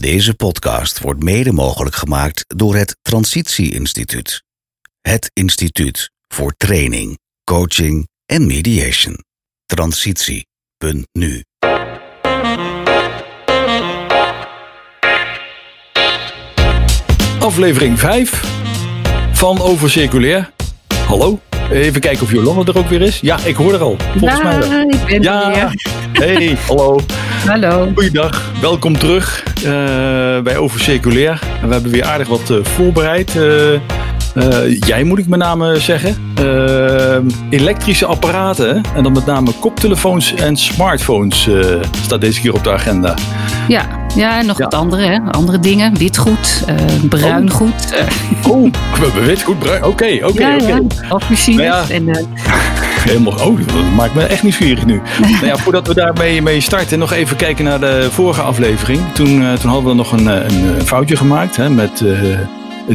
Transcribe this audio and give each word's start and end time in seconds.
Deze 0.00 0.34
podcast 0.34 1.00
wordt 1.00 1.22
mede 1.22 1.52
mogelijk 1.52 1.94
gemaakt 1.94 2.44
door 2.46 2.76
het 2.76 2.96
Transitie 3.02 3.72
Instituut. 3.72 4.42
Het 5.00 5.30
instituut 5.32 6.10
voor 6.28 6.52
training, 6.56 7.18
coaching 7.44 8.08
en 8.26 8.46
mediation. 8.46 9.18
Transitie.nu 9.66 11.44
Aflevering 17.38 17.98
5 17.98 18.42
van 19.32 19.60
Over 19.60 19.90
Circulair. 19.90 20.52
Hallo, 21.06 21.40
even 21.70 22.00
kijken 22.00 22.22
of 22.22 22.32
Jolanda 22.32 22.72
er 22.72 22.78
ook 22.78 22.88
weer 22.88 23.02
is. 23.02 23.20
Ja, 23.20 23.38
ik 23.44 23.56
hoor 23.56 23.74
er 23.74 23.80
al. 23.80 23.96
Volgens 24.18 24.42
mij 24.42 24.58
wel. 24.58 24.70
Ja, 24.70 24.80
ik 24.88 25.04
ben 25.06 25.22
Ja, 25.22 25.50
er 25.54 25.72
weer. 26.12 26.26
hey, 26.26 26.56
hallo. 26.66 27.00
Hallo. 27.46 27.88
Goeiedag, 27.94 28.50
welkom 28.60 28.98
terug 28.98 29.42
eh, 29.56 29.62
bij 30.42 30.56
Over 30.56 30.80
we 30.80 31.72
hebben 31.72 31.90
weer 31.90 32.04
aardig 32.04 32.28
wat 32.28 32.50
eh, 32.50 32.56
voorbereid. 32.62 33.36
Eh, 33.36 34.80
jij 34.80 35.04
moet 35.04 35.18
ik 35.18 35.26
met 35.26 35.38
name 35.38 35.80
zeggen. 35.80 36.34
Elektrische 37.50 38.06
apparaten 38.06 38.82
en 38.94 39.02
dan 39.02 39.12
met 39.12 39.26
name 39.26 39.50
koptelefoons 39.60 40.34
en 40.34 40.56
smartphones 40.56 41.48
staat 42.04 42.20
deze 42.20 42.40
keer 42.40 42.54
op 42.54 42.64
de 42.64 42.72
agenda. 42.72 43.14
Ja, 43.68 44.05
ja 44.16 44.38
en 44.38 44.46
nog 44.46 44.58
wat 44.58 44.74
andere, 44.74 45.02
hè? 45.06 45.18
andere 45.30 45.58
dingen. 45.58 45.94
Witgoed, 45.98 46.64
eh 46.66 46.74
bruin 47.08 47.50
goed. 47.50 47.92
eh, 47.92 48.50
Oh, 48.50 48.72
we 49.14 49.24
weten 49.24 49.44
goed 49.44 49.58
bruin. 49.58 49.84
Oké, 49.84 50.18
oké, 50.22 50.46
ja, 50.46 50.54
oké. 50.54 50.66
ja, 50.66 50.80
afmachines. 51.08 51.66
Nou 51.66 51.88
ja. 51.88 51.94
En, 51.94 52.08
eh, 52.08 52.24
Helemaal, 53.06 53.32
oh, 53.32 53.58
dat 53.58 53.94
maakt 53.96 54.14
me 54.14 54.22
echt 54.22 54.42
nieuwsgierig 54.42 54.86
nu. 54.86 55.00
nou 55.20 55.46
ja, 55.46 55.56
voordat 55.56 55.86
we 55.86 55.94
daarmee 55.94 56.42
mee 56.42 56.60
starten, 56.60 56.98
nog 56.98 57.12
even 57.12 57.36
kijken 57.36 57.64
naar 57.64 57.80
de 57.80 58.08
vorige 58.10 58.40
aflevering. 58.40 59.00
Toen, 59.12 59.56
toen 59.60 59.70
hadden 59.70 59.90
we 59.90 59.94
nog 59.94 60.12
een, 60.12 60.26
een, 60.26 60.86
foutje 60.86 61.16
gemaakt 61.16 61.56
hè, 61.56 61.70
met 61.70 62.04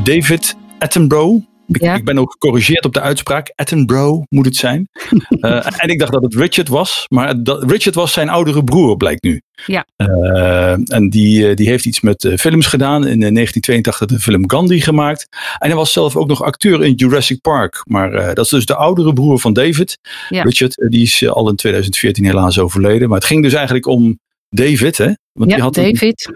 David 0.04 0.56
Attenborough. 0.80 1.51
Ik, 1.76 1.82
Ja. 1.82 1.96
ik 1.96 2.06
ben 2.06 2.18
ook 2.20 2.32
gecorrigeerd 2.32 2.86
op 2.86 2.94
de 2.94 3.02
uitspraak. 3.02 3.54
Attenborough 3.56 4.24
moet 4.30 4.46
het 4.46 4.56
zijn. 4.56 4.88
Eh, 5.42 5.66
en 5.84 5.90
ik 5.90 6.00
dacht 6.00 6.12
dat 6.12 6.22
het 6.24 6.36
Richard 6.36 6.68
was. 6.68 7.06
Maar 7.08 7.44
dat, 7.44 7.72
Richard 7.72 7.96
was 7.96 8.14
zijn 8.14 8.30
oudere 8.30 8.64
broer, 8.64 8.98
blijkt 8.98 9.24
nu. 9.24 9.42
Ja. 9.66 9.86
Eh, 9.96 10.72
en 10.96 11.10
die, 11.10 11.50
eh, 11.50 11.56
die 11.56 11.68
heeft 11.68 11.86
iets 11.86 12.02
met 12.02 12.34
films 12.40 12.68
gedaan. 12.68 13.08
In 13.08 13.24
eh, 13.24 13.32
1982 13.32 14.08
de 14.08 14.20
film 14.20 14.50
Gandhi 14.50 14.82
gemaakt. 14.82 15.28
En 15.60 15.68
hij 15.68 15.76
was 15.76 15.92
zelf 15.94 16.16
ook 16.16 16.28
nog 16.28 16.44
acteur 16.44 16.84
in 16.84 16.94
Jurassic 16.94 17.42
Park. 17.42 17.82
Maar 17.84 18.12
dat 18.36 18.46
is 18.46 18.50
dus 18.52 18.66
de 18.66 18.76
oudere 18.76 19.14
broer 19.14 19.40
van 19.40 19.54
David. 19.54 19.98
Ja. 20.30 20.44
Richard, 20.44 20.86
die 20.90 21.02
is 21.02 21.28
al 21.30 21.50
in 21.50 21.56
2014 21.56 22.26
helaas 22.26 22.60
overleden. 22.60 23.08
Maar 23.10 23.18
het 23.18 23.28
ging 23.28 23.44
dus 23.44 23.54
eigenlijk 23.54 23.86
om 23.86 24.20
David, 24.50 24.98
hè? 24.98 25.12
Want 25.32 25.50
ja, 25.50 25.56
die 25.56 25.64
had 25.64 25.78
een 25.78 25.84
David. 25.94 26.32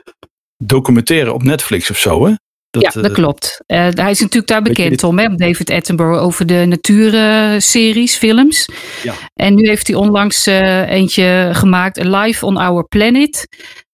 documentaire 0.57 1.33
op 1.33 1.43
Netflix 1.43 1.89
of 1.89 1.97
zo, 1.97 2.25
hè? 2.25 2.33
Ja, 2.81 3.01
dat 3.01 3.05
eh, 3.05 3.13
klopt. 3.13 3.61
Eh, 3.65 3.87
hij 3.93 4.11
is 4.11 4.19
natuurlijk 4.19 4.47
daar 4.47 4.61
bekend 4.61 5.03
om, 5.03 5.19
hè? 5.19 5.35
David 5.35 5.69
Attenborough, 5.69 6.23
over 6.23 6.45
de 6.45 6.65
natuurseries, 6.67 8.15
films. 8.15 8.69
Ja. 9.03 9.13
En 9.33 9.55
nu 9.55 9.67
heeft 9.67 9.87
hij 9.87 9.95
onlangs 9.95 10.47
eh, 10.47 10.89
eentje 10.89 11.49
gemaakt, 11.53 12.03
Live 12.03 12.45
on 12.45 12.57
Our 12.57 12.87
Planet. 12.87 13.47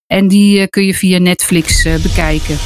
En 0.08 0.28
die 0.28 0.68
kun 0.68 0.86
je 0.86 0.94
via 0.94 1.20
Netflix 1.20 1.86
eh, 1.86 1.94
bekijken. 1.96 2.58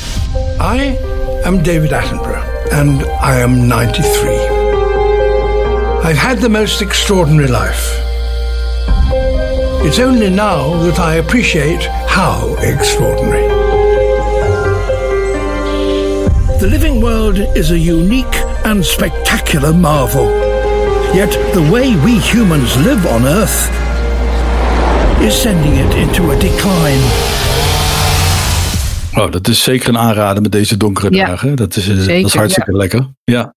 I 0.60 0.96
am 1.44 1.64
David 1.64 1.92
Attenborough, 1.92 2.72
and 2.72 3.02
I 3.02 3.42
am 3.42 3.68
93. 3.68 4.32
I've 6.04 6.18
had 6.18 6.40
the 6.40 6.50
most 6.50 6.82
extraordinary 6.82 7.52
life. 7.52 8.04
It's 9.84 10.00
only 10.00 10.30
now 10.30 10.82
that 10.90 10.98
I 10.98 11.18
appreciate 11.18 11.90
how 12.08 12.56
extraordinary. 12.56 13.55
The 16.60 16.68
living 16.68 17.02
world 17.02 17.38
is 17.56 17.70
a 17.72 17.78
unique 17.78 18.44
and 18.64 18.86
spectacular 18.86 19.76
marvel. 19.76 20.26
Yet 21.14 21.32
the 21.54 21.68
way 21.72 21.96
we 22.04 22.20
humans 22.20 22.76
live 22.76 23.08
on 23.08 23.26
Earth 23.26 23.70
is 25.22 25.42
sending 25.42 25.74
it 25.78 25.94
into 25.96 26.32
a 26.32 26.36
decline. 26.40 27.04
Oh, 29.16 29.32
dat 29.32 29.48
is 29.48 29.64
zeker 29.64 29.90
een 29.90 29.98
aanrader 29.98 30.42
met 30.42 30.52
deze 30.52 30.78
donkere 30.78 31.16
Ja, 31.16 31.26
dagen. 31.26 31.56
Dat 31.56 31.76
is, 31.76 31.88
eh, 31.90 31.96
zeker, 31.98 32.22
dat 32.22 32.26
is 32.32 32.34
hartstikke 32.38 32.72
lekker. 32.78 33.08
Ja. 33.24 33.54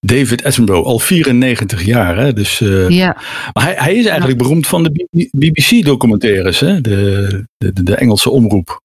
David 0.00 0.44
Attenborough, 0.44 0.86
al 0.86 0.98
94 0.98 1.84
jaar. 1.84 2.16
Hè? 2.16 2.32
Dus, 2.32 2.60
eh, 2.60 2.88
Ja, 2.88 3.16
maar 3.52 3.64
hij, 3.64 3.74
hij 3.76 3.94
is 3.94 4.06
eigenlijk 4.06 4.38
beroemd 4.38 4.66
van 4.66 4.82
de 4.82 5.06
BBC-documentaires, 5.30 6.58
de, 6.58 7.44
de, 7.56 7.82
de 7.82 7.94
Engelse 7.94 8.30
omroep. 8.30 8.80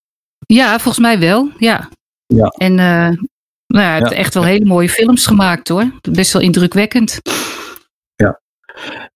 ja 0.47 0.69
volgens 0.79 0.99
mij 0.99 1.19
wel. 1.19 1.49
Ja. 1.57 1.89
Ja. 2.35 2.47
En 2.47 2.79
eh, 2.79 3.09
nou 3.67 3.85
ja, 3.85 3.89
hij 3.89 3.97
heeft 3.97 4.11
echt 4.11 4.33
wel 4.33 4.43
hele 4.43 4.65
mooie 4.65 4.89
films 4.89 5.25
gemaakt 5.25 5.67
hoor. 5.67 5.91
Best 6.11 6.33
wel 6.33 6.41
indrukwekkend. 6.41 7.19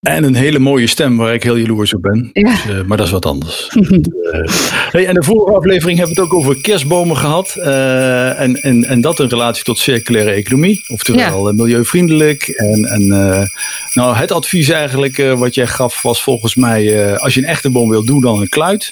En 0.01 0.23
een 0.23 0.35
hele 0.35 0.59
mooie 0.59 0.87
stem 0.87 1.17
waar 1.17 1.33
ik 1.33 1.43
heel 1.43 1.55
jaloers 1.55 1.93
op 1.93 2.01
ben. 2.01 2.29
Ja. 2.33 2.41
Dus, 2.51 2.65
eh, 2.65 2.81
maar 2.85 2.97
dat 2.97 3.05
is 3.05 3.11
wat 3.11 3.25
anders. 3.25 3.67
Eh, 3.67 4.39
hey, 4.91 5.07
en 5.07 5.13
de 5.13 5.23
vorige 5.23 5.55
aflevering 5.57 5.97
hebben 5.97 6.15
we 6.15 6.21
het 6.21 6.31
ook 6.31 6.39
over 6.39 6.61
kerstbomen 6.61 7.17
gehad. 7.17 7.55
eh, 7.55 8.39
en, 8.39 8.55
en, 8.61 8.85
en 8.85 9.01
dat 9.01 9.19
in 9.19 9.27
relatie 9.27 9.63
tot 9.63 9.77
circulaire 9.79 10.31
economie. 10.31 10.83
Oftewel 10.87 11.47
eh, 11.49 11.53
milieuvriendelijk. 11.55 12.47
En, 12.47 12.85
en 12.85 13.11
eh, 13.11 13.47
nou, 13.93 14.15
het 14.15 14.31
advies 14.31 14.69
eigenlijk 14.69 15.17
wat 15.35 15.55
jij 15.55 15.67
gaf 15.67 16.01
was 16.01 16.23
volgens 16.23 16.55
mij... 16.55 17.05
eh, 17.11 17.17
als 17.17 17.33
je 17.33 17.39
een 17.41 17.47
echte 17.47 17.69
boom 17.69 17.89
wilt, 17.89 18.07
doe 18.07 18.21
dan 18.21 18.41
een 18.41 18.49
kluit. 18.49 18.91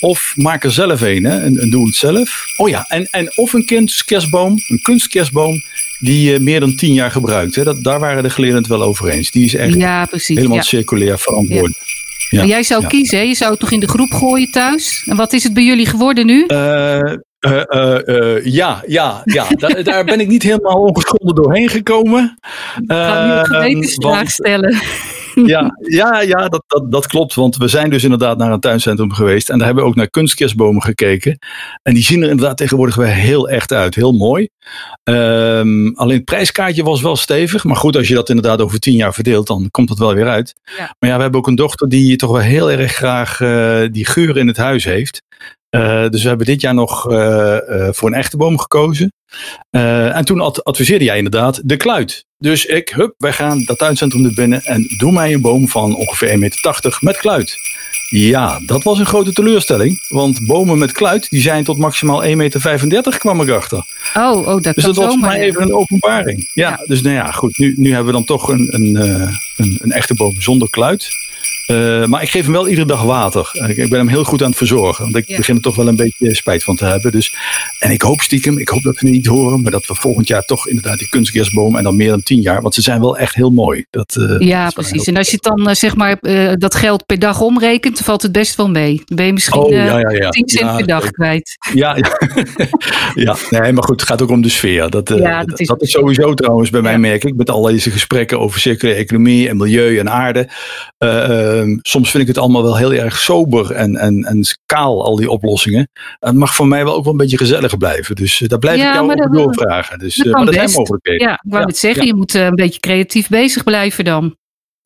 Of 0.00 0.32
maak 0.36 0.64
er 0.64 0.72
zelf 0.72 1.00
een, 1.00 1.24
hè? 1.24 1.38
En, 1.40 1.58
en 1.58 1.70
doe 1.70 1.86
het 1.86 1.96
zelf. 1.96 2.44
Oh 2.56 2.68
ja, 2.68 2.84
en, 2.88 3.08
en 3.10 3.32
of 3.34 3.52
een 3.52 3.64
kunstkerstboom, 3.64 4.58
een 4.68 4.82
kunstkerstboom... 4.82 5.62
die 6.02 6.30
je 6.30 6.38
meer 6.40 6.60
dan 6.60 6.76
tien 6.76 6.92
jaar 6.94 7.10
gebruikt. 7.10 7.54
Hè? 7.54 7.64
Dat, 7.64 7.84
daar 7.84 8.00
waren 8.00 8.22
de 8.22 8.30
geleerden 8.30 8.58
het 8.58 8.66
wel 8.68 8.82
over 8.82 9.08
eens. 9.08 9.30
Die 9.30 9.44
is 9.44 9.54
echt 9.54 9.74
Ja, 9.74 10.04
precies. 10.04 10.36
helemaal 10.36 10.56
Ja. 10.56 10.62
circulair 10.62 11.18
verantwoord. 11.18 11.72
Ja. 12.30 12.38
Maar 12.38 12.46
jij 12.46 12.62
zou 12.62 12.82
ja. 12.82 12.88
kiezen, 12.88 13.18
hè? 13.18 13.24
je 13.24 13.34
zou 13.34 13.50
het 13.50 13.60
toch 13.60 13.70
in 13.70 13.80
de 13.80 13.88
groep 13.88 14.10
gooien 14.12 14.50
thuis? 14.50 15.02
En 15.06 15.16
wat 15.16 15.32
is 15.32 15.42
het 15.42 15.54
bij 15.54 15.64
jullie 15.64 15.86
geworden 15.86 16.26
nu? 16.26 16.44
Eh, 16.46 17.00
eh, 17.02 17.16
eh, 17.38 18.08
eh, 18.08 18.44
ja, 18.44 18.82
ja, 18.86 19.20
ja. 19.24 19.46
daar, 19.48 19.82
daar 19.92 20.04
ben 20.04 20.20
ik 20.20 20.28
niet 20.28 20.42
helemaal 20.42 20.80
ongeschonden 20.82 21.34
doorheen 21.34 21.68
gekomen. 21.68 22.38
Ik 22.76 22.84
ga 22.86 23.24
nu 23.24 23.30
een 23.32 23.38
Eh, 23.38 23.44
gewetensvraag 23.44 24.30
stellen. 24.30 24.80
ja, 25.44 25.70
ja, 25.88 26.20
ja 26.20 26.48
dat, 26.48 26.62
dat, 26.66 26.92
dat 26.92 27.06
klopt. 27.06 27.34
Want 27.34 27.56
we 27.56 27.68
zijn 27.68 27.90
dus 27.90 28.02
inderdaad 28.04 28.38
naar 28.38 28.52
een 28.52 28.60
tuincentrum 28.60 29.12
geweest. 29.12 29.48
En 29.50 29.56
daar 29.56 29.66
hebben 29.66 29.84
we 29.84 29.90
ook 29.90 29.96
naar 29.96 30.10
kunstkerstbomen 30.10 30.82
gekeken. 30.82 31.38
En 31.82 31.94
die 31.94 32.02
zien 32.02 32.22
er 32.22 32.30
inderdaad 32.30 32.56
tegenwoordig 32.56 32.94
weer 32.94 33.06
heel 33.06 33.48
echt 33.48 33.72
uit. 33.72 33.94
Heel 33.94 34.12
mooi. 34.12 34.48
Ehm, 35.04 35.88
alleen 35.94 36.16
het 36.16 36.24
prijskaartje 36.24 36.82
was 36.82 37.02
wel 37.02 37.16
stevig. 37.16 37.64
Maar 37.64 37.76
goed, 37.76 37.96
als 37.96 38.08
je 38.08 38.14
dat 38.14 38.28
inderdaad 38.28 38.60
over 38.60 38.78
tien 38.78 38.94
jaar 38.94 39.14
verdeelt, 39.14 39.46
dan 39.46 39.68
komt 39.70 39.88
dat 39.88 39.98
wel 39.98 40.14
weer 40.14 40.28
uit. 40.28 40.54
Ja. 40.76 40.94
Maar 40.98 41.10
ja, 41.10 41.16
we 41.16 41.22
hebben 41.22 41.40
ook 41.40 41.46
een 41.46 41.54
dochter 41.54 41.88
die 41.88 42.16
toch 42.16 42.30
wel 42.30 42.40
heel 42.40 42.70
erg 42.70 42.92
graag 42.92 43.40
eh, 43.40 43.80
die 43.90 44.06
geur 44.06 44.36
in 44.36 44.46
het 44.46 44.56
huis 44.56 44.84
heeft. 44.84 45.22
Eh, 45.68 46.08
dus 46.08 46.22
we 46.22 46.28
hebben 46.28 46.46
dit 46.46 46.60
jaar 46.60 46.74
nog 46.74 47.10
eh, 47.10 47.58
voor 47.90 48.08
een 48.08 48.14
echte 48.14 48.36
boom 48.36 48.58
gekozen. 48.58 49.12
En 49.70 50.24
toen 50.24 50.40
ad- 50.40 50.64
adviseerde 50.64 51.04
jij 51.04 51.16
inderdaad 51.16 51.60
de 51.64 51.76
kluit. 51.76 52.24
Dus 52.38 52.66
ik, 52.66 52.88
hup, 52.88 53.14
wij 53.18 53.32
gaan 53.32 53.64
dat 53.64 53.78
tuincentrum 53.78 54.24
er 54.24 54.34
binnen 54.34 54.62
en 54.62 54.86
doe 54.98 55.12
mij 55.12 55.32
een 55.32 55.40
boom 55.40 55.68
van 55.68 55.94
ongeveer 55.96 56.28
1,80 56.28 56.38
meter 56.38 56.98
met 57.00 57.16
kluit. 57.16 57.56
Ja, 58.14 58.60
dat 58.62 58.82
was 58.82 58.98
een 58.98 59.06
grote 59.06 59.32
teleurstelling. 59.32 60.02
Want 60.08 60.46
bomen 60.46 60.78
met 60.78 60.92
kluit, 60.92 61.30
die 61.30 61.40
zijn 61.40 61.64
tot 61.64 61.78
maximaal 61.78 62.24
1,35 62.24 62.34
meter, 62.34 63.18
kwam 63.18 63.40
ik 63.40 63.48
achter. 63.48 63.84
Oh, 64.14 64.36
oh 64.36 64.62
dat 64.62 64.74
Dus 64.74 64.84
dat 64.84 64.96
was 64.96 65.12
voor 65.12 65.18
mij 65.18 65.36
ja. 65.36 65.42
even 65.42 65.62
een 65.62 65.74
openbaring. 65.74 66.48
Ja, 66.52 66.68
Ja. 66.68 66.80
dus 66.86 67.02
nou 67.02 67.14
ja, 67.14 67.30
goed. 67.30 67.58
Nu, 67.58 67.74
nu 67.76 67.88
hebben 67.88 68.06
we 68.06 68.12
dan 68.12 68.24
toch 68.24 68.48
een, 68.48 68.74
een, 68.74 68.96
eh, 68.96 69.36
een, 69.56 69.78
een 69.82 69.92
echte 69.92 70.14
boom 70.14 70.40
zonder 70.40 70.70
kluit. 70.70 71.10
Eh, 71.66 72.04
maar 72.04 72.22
ik 72.22 72.30
geef 72.30 72.42
hem 72.44 72.52
wel 72.52 72.68
iedere 72.68 72.86
dag 72.86 73.02
water. 73.02 73.50
Ik, 73.52 73.76
ik 73.76 73.88
ben 73.90 73.98
hem 73.98 74.08
heel 74.08 74.24
goed 74.24 74.42
aan 74.42 74.48
het 74.48 74.56
verzorgen. 74.58 75.04
Want 75.04 75.16
ik 75.16 75.28
Ja. 75.28 75.36
begin 75.36 75.56
er 75.56 75.62
toch 75.62 75.76
wel 75.76 75.88
een 75.88 75.96
beetje 75.96 76.34
spijt 76.34 76.64
van 76.64 76.76
te 76.76 76.84
hebben. 76.84 77.12
Dus, 77.12 77.34
en 77.78 77.90
ik 77.90 78.02
hoop 78.02 78.20
stiekem, 78.20 78.58
ik 78.58 78.68
hoop 78.68 78.82
dat 78.82 79.00
we 79.00 79.08
niet 79.08 79.26
horen. 79.26 79.62
Maar 79.62 79.72
dat 79.72 79.86
we 79.86 79.94
volgend 79.94 80.28
jaar 80.28 80.42
toch 80.42 80.68
inderdaad 80.68 80.98
die 80.98 81.08
kunstkerstboom. 81.08 81.76
En 81.76 81.82
dan 81.84 81.96
meer 81.96 82.08
dan 82.08 82.22
tien 82.22 82.40
jaar. 82.40 82.62
Want 82.62 82.74
ze 82.74 82.82
zijn 82.82 83.00
wel 83.00 83.18
echt 83.18 83.34
heel 83.34 83.50
mooi. 83.50 83.84
Dat, 83.90 84.16
eh, 84.16 84.46
Ja, 84.48 84.70
precies. 84.70 85.04
En 85.06 85.16
als 85.16 85.26
je 85.30 85.34
het 85.40 85.42
dan 85.56 85.68
eh, 85.68 85.74
zeg 85.74 85.96
maar 85.96 86.16
dat 86.58 86.74
geld 86.74 87.06
per 87.06 87.18
dag 87.18 87.40
omrekent, 87.40 87.98
valt 87.98 88.22
het 88.22 88.32
best 88.32 88.54
wel 88.56 88.68
mee. 88.70 89.02
Dan 89.04 89.16
ben 89.16 89.26
je 89.26 89.32
misschien 89.32 89.60
Oh, 89.60 89.70
ja, 89.70 89.98
ja, 89.98 90.10
ja. 90.10 90.28
10 90.30 90.48
cent 90.48 90.76
per 90.76 90.86
dag 90.86 91.10
kwijt. 91.10 91.56
Ja, 91.74 91.96
ja. 91.96 92.18
ja, 93.24 93.36
nee, 93.50 93.72
maar 93.72 93.82
goed, 93.84 94.00
het 94.00 94.08
gaat 94.08 94.22
ook 94.22 94.30
om 94.30 94.42
de 94.42 94.48
sfeer. 94.48 94.80
Dat, 94.90 95.06
dat 95.08 95.18
dat, 95.46 95.60
is- 95.60 95.66
dat 95.66 95.82
is 95.82 95.90
sowieso 95.90 96.34
trouwens 96.34 96.70
bij 96.70 96.80
mij 96.82 96.98
merk 96.98 97.24
ik. 97.24 97.34
Met 97.36 97.50
al 97.50 97.62
deze 97.62 97.90
gesprekken 97.90 98.40
over 98.40 98.60
circulaire 98.60 99.02
economie 99.02 99.48
en 99.48 99.56
milieu 99.56 99.98
en 99.98 100.10
aarde. 100.10 100.48
Eh, 101.52 101.60
ehm, 101.60 101.78
soms 101.82 102.10
vind 102.10 102.22
ik 102.22 102.28
het 102.28 102.38
allemaal 102.38 102.62
wel 102.62 102.76
heel 102.76 102.92
erg 102.92 103.18
sober 103.18 103.70
en, 103.70 103.96
en, 103.96 104.24
en 104.24 104.44
kaal, 104.66 105.04
al 105.04 105.16
die 105.16 105.30
oplossingen. 105.30 105.88
Het 106.18 106.34
mag 106.34 106.54
voor 106.54 106.68
mij 106.68 106.84
wel 106.84 106.94
ook 106.94 107.04
wel 107.04 107.12
een 107.12 107.18
beetje 107.18 107.36
gezelliger 107.36 107.78
blijven. 107.78 108.14
Dus 108.14 108.40
eh, 108.40 108.48
daar 108.48 108.58
blijf 108.58 108.78
Ja, 108.78 108.88
ik 108.88 108.94
jou 108.94 109.12
over 109.12 109.30
doorvragen. 109.30 109.98
Dus 109.98 110.16
dat 110.16 110.32
kan 110.32 110.44
maar 110.44 110.52
zijn 110.52 110.64
best. 110.64 110.76
mogelijkheden. 110.76 111.26
Ja, 111.26 111.32
ik 111.32 111.50
wou 111.50 111.60
Ja, 111.62 111.68
het 111.68 111.78
zeggen, 111.78 112.02
ja. 112.02 112.08
je 112.08 112.14
moet 112.14 112.34
eh, 112.34 112.44
een 112.44 112.54
beetje 112.54 112.80
creatief 112.80 113.28
bezig 113.28 113.64
blijven 113.64 114.04
dan. 114.04 114.36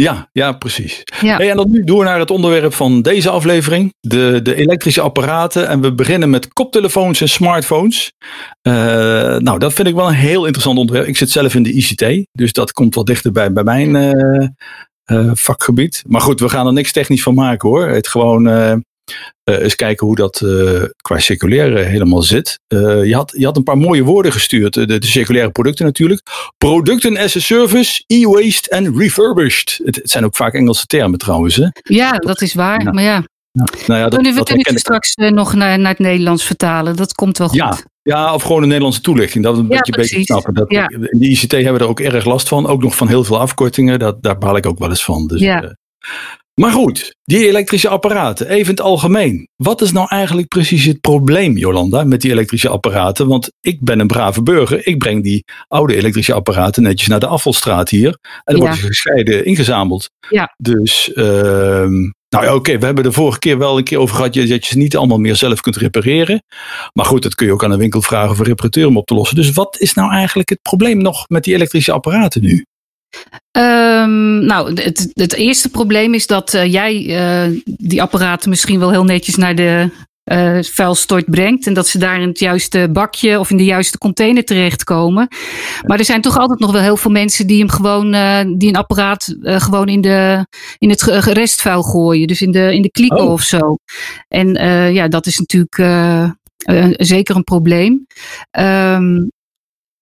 Ja, 0.03 0.29
ja, 0.33 0.53
precies. 0.53 1.03
Ja. 1.21 1.39
en 1.39 1.57
dan 1.57 1.71
nu 1.71 1.85
door 1.85 2.05
naar 2.05 2.19
het 2.19 2.31
onderwerp 2.31 2.73
van 2.73 3.03
deze 3.03 3.31
aflevering. 3.31 3.95
De, 4.01 4.41
de 4.43 4.55
elektrische 4.55 5.01
apparaten. 5.01 5.69
En 5.69 5.81
we 5.81 5.95
beginnen 5.95 6.31
met 6.31 6.53
koptelefoons 6.53 7.21
en 7.21 7.29
smartphones. 7.29 8.13
Uh, 8.63 8.75
nou, 9.37 9.59
dat 9.59 9.73
vind 9.73 9.89
ik 9.89 9.95
wel 9.95 10.09
een 10.09 10.15
heel 10.15 10.45
interessant 10.45 10.79
onderwerp. 10.79 11.07
Ik 11.07 11.17
zit 11.17 11.31
zelf 11.31 11.55
in 11.55 11.63
de 11.63 11.73
ICT. 11.73 12.27
Dus 12.33 12.53
dat 12.53 12.73
komt 12.73 12.95
wel 12.95 13.05
dichterbij 13.05 13.53
bij 13.53 13.65
mijn 13.65 13.95
uh, 13.95 14.11
uh, 14.11 14.47
vakgebied. 15.33 16.03
Maar 16.07 16.21
goed, 16.21 16.41
we 16.41 16.49
gaan 16.49 16.67
er 16.67 16.73
niks 16.73 16.93
technisch 16.93 17.23
van 17.23 17.35
maken 17.35 17.69
hoor. 17.69 17.89
Het 17.89 18.09
gewoon 18.09 18.49
uh, 18.49 18.75
eens 19.45 19.75
kijken 19.75 20.07
hoe 20.07 20.17
dat 20.17 20.41
uh, 20.45 20.83
qua 20.97 21.19
circulaire 21.19 21.83
helemaal 21.83 22.23
zit. 22.23 22.61
Uh, 22.69 23.05
je, 23.05 23.15
had, 23.15 23.33
je 23.37 23.45
had 23.45 23.57
een 23.57 23.63
paar 23.63 23.79
mooie 23.79 24.03
woorden 24.03 24.33
gestuurd. 24.33 24.75
De, 24.75 24.87
de 24.87 25.07
circulaire 25.07 25.51
producten 25.51 25.85
natuurlijk. 25.85 26.23
Producten 26.59 27.17
as 27.17 27.37
a 27.37 27.41
service, 27.41 28.05
e-waste 28.07 28.71
en 28.71 28.99
refurbished. 28.99 29.81
Het, 29.85 29.97
het, 29.97 30.11
zijn 30.11 30.25
ook 30.25 30.37
vaak 30.37 30.55
Engelse 30.55 30.87
termen 30.87 31.19
trouwens. 31.19 31.57
Hè? 31.57 31.67
Ja, 31.83 32.13
dat 32.13 32.41
is 32.41 32.55
waar. 32.55 32.83
Maar 32.83 33.03
ja. 33.03 33.25
Nou 33.53 34.01
ja, 34.01 34.09
dat, 34.09 34.23
we 34.23 34.43
kunnen 34.43 34.69
het 34.69 34.79
straks 34.79 35.15
nog 35.15 35.55
naar, 35.55 35.79
naar 35.79 35.91
het 35.91 35.99
Nederlands 35.99 36.45
vertalen. 36.45 36.97
Dat 36.97 37.13
komt 37.13 37.39
wel 37.39 37.49
goed. 37.49 37.57
Ja, 37.57 37.79
ja, 38.07 38.35
of 38.35 38.43
gewoon 38.43 38.63
een 38.63 38.69
Nederlandse 38.69 39.01
toelichting. 39.01 39.45
Dat 39.45 39.55
we 39.55 39.61
een 39.61 39.69
ja, 39.69 39.77
beetje 39.77 39.93
beter 39.93 40.23
snappen. 40.23 40.55
Dat, 40.55 40.71
ja. 40.71 40.89
In 40.89 41.19
de 41.19 41.29
ICT 41.29 41.53
hebben 41.53 41.73
we 41.73 41.79
er 41.79 41.89
ook 41.89 42.01
erg 42.01 42.25
last 42.25 42.49
van. 42.49 42.67
Ook 42.67 42.83
nog 42.83 42.97
van 42.97 43.09
heel 43.09 43.25
veel 43.25 43.41
afkortingen. 43.41 43.99
Dat, 43.99 44.23
daar 44.23 44.39
baal 44.39 44.57
ik 44.57 44.67
ook 44.67 44.79
wel 44.79 44.89
eens 44.89 45.05
van. 45.05 45.27
Dus, 45.27 45.41
ja. 45.41 45.77
Maar 46.61 46.73
goed, 46.73 47.17
die 47.25 47.47
elektrische 47.47 47.89
apparaten, 47.89 48.49
even 48.49 48.71
het 48.71 48.81
algemeen. 48.81 49.49
Wat 49.57 49.81
is 49.81 49.93
nou 49.93 50.09
eigenlijk 50.09 50.49
precies 50.49 50.85
het 50.85 51.01
probleem, 51.01 51.57
Jolanda, 51.57 52.05
met 52.05 52.21
die 52.21 52.31
elektrische 52.31 52.69
apparaten? 52.69 53.29
Want 53.29 53.53
ik 53.61 53.81
ben 53.81 54.01
een 54.01 54.07
brave 54.07 54.43
burger. 54.43 54.87
Ik 54.87 54.99
breng 54.99 55.23
die 55.23 55.45
oude 55.69 55.97
elektrische 55.97 56.33
apparaten 56.33 56.83
netjes 56.83 57.09
naar 57.09 57.21
de 57.21 57.27
afvalstraat 57.27 57.89
hier. 57.89 58.09
En 58.09 58.41
dan 58.45 58.55
ja. 58.55 58.61
worden 58.61 58.79
ze 58.79 58.87
gescheiden 58.87 59.45
ingezameld. 59.45 60.11
Ja. 60.29 60.55
Dus, 60.57 61.09
uh, 61.15 61.25
nou 62.29 62.45
ja, 62.45 62.55
oké, 62.55 62.79
we 62.79 62.85
hebben 62.85 63.05
de 63.05 63.13
vorige 63.13 63.39
keer 63.39 63.59
wel 63.59 63.79
een 63.79 63.85
keer 63.85 63.99
over 63.99 64.17
gehad 64.17 64.35
dat 64.35 64.49
je 64.49 64.59
ze 64.61 64.79
niet 64.79 64.97
allemaal 64.97 65.19
meer 65.19 65.37
zelf 65.37 65.61
kunt 65.61 65.77
repareren. 65.77 66.43
Maar 66.93 67.05
goed, 67.05 67.23
dat 67.23 67.35
kun 67.35 67.47
je 67.47 67.53
ook 67.53 67.65
aan 67.65 67.71
een 67.71 67.79
winkel 67.79 68.03
vragen 68.03 68.39
een 68.39 68.45
reparateur 68.45 68.87
om 68.87 68.97
op 68.97 69.07
te 69.07 69.15
lossen. 69.15 69.37
Dus 69.37 69.53
wat 69.53 69.77
is 69.81 69.95
nou 69.95 70.13
eigenlijk 70.13 70.49
het 70.49 70.63
probleem 70.63 70.99
nog 70.99 71.25
met 71.29 71.45
die 71.45 71.55
elektrische 71.55 71.93
apparaten 71.93 72.43
nu? 72.43 72.65
Um, 73.57 74.45
nou, 74.45 74.81
het, 74.81 75.11
het, 75.15 75.35
eerste 75.35 75.69
probleem 75.69 76.15
is 76.15 76.27
dat 76.27 76.55
uh, 76.55 76.73
jij 76.73 77.05
uh, 77.05 77.61
die 77.65 78.03
apparaten 78.03 78.51
misschien 78.51 78.79
wel 78.79 78.91
heel 78.91 79.05
netjes 79.05 79.37
naar 79.37 79.55
de 79.55 79.91
uh, 80.25 80.59
vuilstort 80.63 81.25
brengt. 81.25 81.67
En 81.67 81.75
dat 81.75 81.89
ze 81.89 81.99
daar 81.99 82.21
in 82.21 82.29
het 82.29 82.39
juiste 82.39 82.89
bakje 82.93 83.39
of 83.39 83.51
in 83.51 83.57
de 83.57 83.65
juiste 83.65 83.99
container 83.99 84.45
terechtkomen. 84.45 85.29
Maar 85.87 85.99
er 85.99 86.05
zijn 86.05 86.21
toch 86.21 86.39
altijd 86.39 86.59
nog 86.59 86.73
wel 86.73 86.81
heel 86.81 86.97
veel 86.97 87.11
mensen 87.11 87.47
die 87.47 87.59
hem 87.59 87.71
gewoon, 87.71 88.11
die 88.59 88.69
een 88.69 88.77
apparaat 88.77 89.37
gewoon 89.43 89.89
in, 89.89 90.01
de, 90.01 90.47
in 90.79 90.91
het 90.91 91.03
restvuil 91.03 91.83
gooien. 91.83 92.27
Dus 92.27 92.43
in 92.43 92.51
de, 92.51 92.75
in 92.75 92.83
de 92.83 92.91
klieken 92.91 93.25
oh. 93.25 93.33
of 93.33 93.43
zo. 93.43 93.77
En 94.29 94.53
ja, 94.93 95.09
dat 95.09 95.27
is 95.27 95.39
natuurlijk 95.39 95.77
zeker 96.97 97.37
een 97.37 97.45
probleem. 97.45 98.07
Um, 98.59 99.31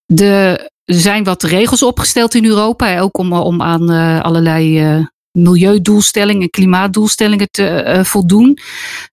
de 0.06 0.72
er 0.84 0.94
zijn 0.94 1.24
wat 1.24 1.42
regels 1.42 1.82
opgesteld 1.82 2.34
in 2.34 2.44
Europa, 2.44 2.98
ook 2.98 3.18
om, 3.18 3.32
om 3.32 3.62
aan 3.62 3.90
uh, 3.90 4.20
allerlei 4.20 4.96
uh, 4.96 5.06
milieudoelstellingen 5.30 6.42
en 6.42 6.50
klimaatdoelstellingen 6.50 7.48
te 7.50 7.84
uh, 7.86 8.04
voldoen. 8.04 8.58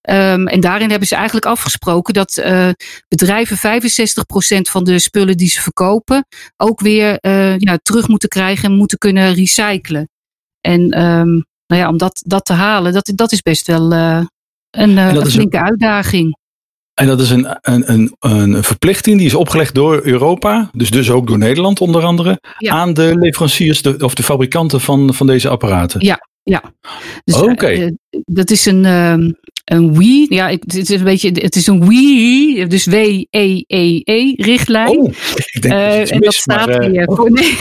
Um, 0.10 0.48
en 0.48 0.60
daarin 0.60 0.90
hebben 0.90 1.08
ze 1.08 1.16
eigenlijk 1.16 1.46
afgesproken 1.46 2.14
dat 2.14 2.44
bedrijven 3.08 3.58
65% 3.58 4.62
van 4.62 4.84
de 4.84 5.00
spullen 5.00 5.38
die 5.38 5.50
ze 5.50 5.62
verkopen 5.62 6.26
ook 6.58 6.80
weer 6.80 7.18
ja, 7.58 7.80
terug 7.84 8.08
moeten 8.08 8.30
krijgen 8.30 8.70
en 8.70 8.78
moeten 8.78 8.98
kunnen 8.98 9.34
recyclen. 9.34 10.10
En 10.62 10.82
um, 10.82 11.46
nou 11.68 11.82
ja, 11.82 11.88
om 11.88 11.98
dat, 11.98 12.24
dat 12.26 12.46
te 12.46 12.54
halen, 12.54 12.94
dat, 12.94 13.12
dat 13.16 13.32
is 13.32 13.42
best 13.42 13.68
wel 13.68 13.92
een, 13.92 14.28
een 14.98 15.26
flinke 15.26 15.60
uitdaging. 15.60 16.40
En 16.94 17.08
dat 17.08 17.20
is 17.20 17.30
een, 17.30 17.58
een, 17.62 17.92
een, 17.92 18.16
een 18.20 18.64
verplichting 18.64 19.18
die 19.18 19.26
is 19.26 19.34
opgelegd 19.34 19.74
door 19.74 20.00
Europa, 20.04 20.70
dus 20.74 20.90
dus 20.90 21.10
ook 21.10 21.28
door 21.28 21.38
Nederland 21.38 21.82
onder 21.82 22.04
andere, 22.04 22.40
aan 22.58 22.94
de 22.94 23.16
leveranciers 23.20 23.82
de, 23.82 23.96
of 24.00 24.16
de 24.16 24.24
fabrikanten 24.24 24.82
van, 24.82 25.14
van 25.14 25.28
deze 25.28 25.50
apparaten. 25.50 26.06
Ja, 26.06 26.28
ja. 26.44 26.74
Dus, 27.24 27.36
Oké. 27.36 27.72
Uh, 27.72 27.92
dat 28.10 28.50
is 28.50 28.66
een, 28.66 28.86
um, 28.86 29.36
een 29.66 29.98
WE, 29.98 30.26
ja, 30.30 30.50
het 30.50 30.76
is 30.76 30.90
een 30.90 31.04
beetje, 31.04 31.32
het 31.32 31.56
is 31.56 31.68
een 31.68 31.88
WE, 31.88 32.66
dus 32.68 32.86
W-E-E-E-richtlijn. 32.86 35.00
Oh, 35.00 35.14
ik 35.36 35.62
denk 35.62 35.74
uh, 35.74 36.12
en 36.12 36.20
dat 36.20 36.34
staat 36.34 36.68
maar, 36.68 36.84
uh, 36.84 36.92
weer 36.92 37.08
oh. 37.08 37.16
voor, 37.16 37.32
nee. 37.40 37.58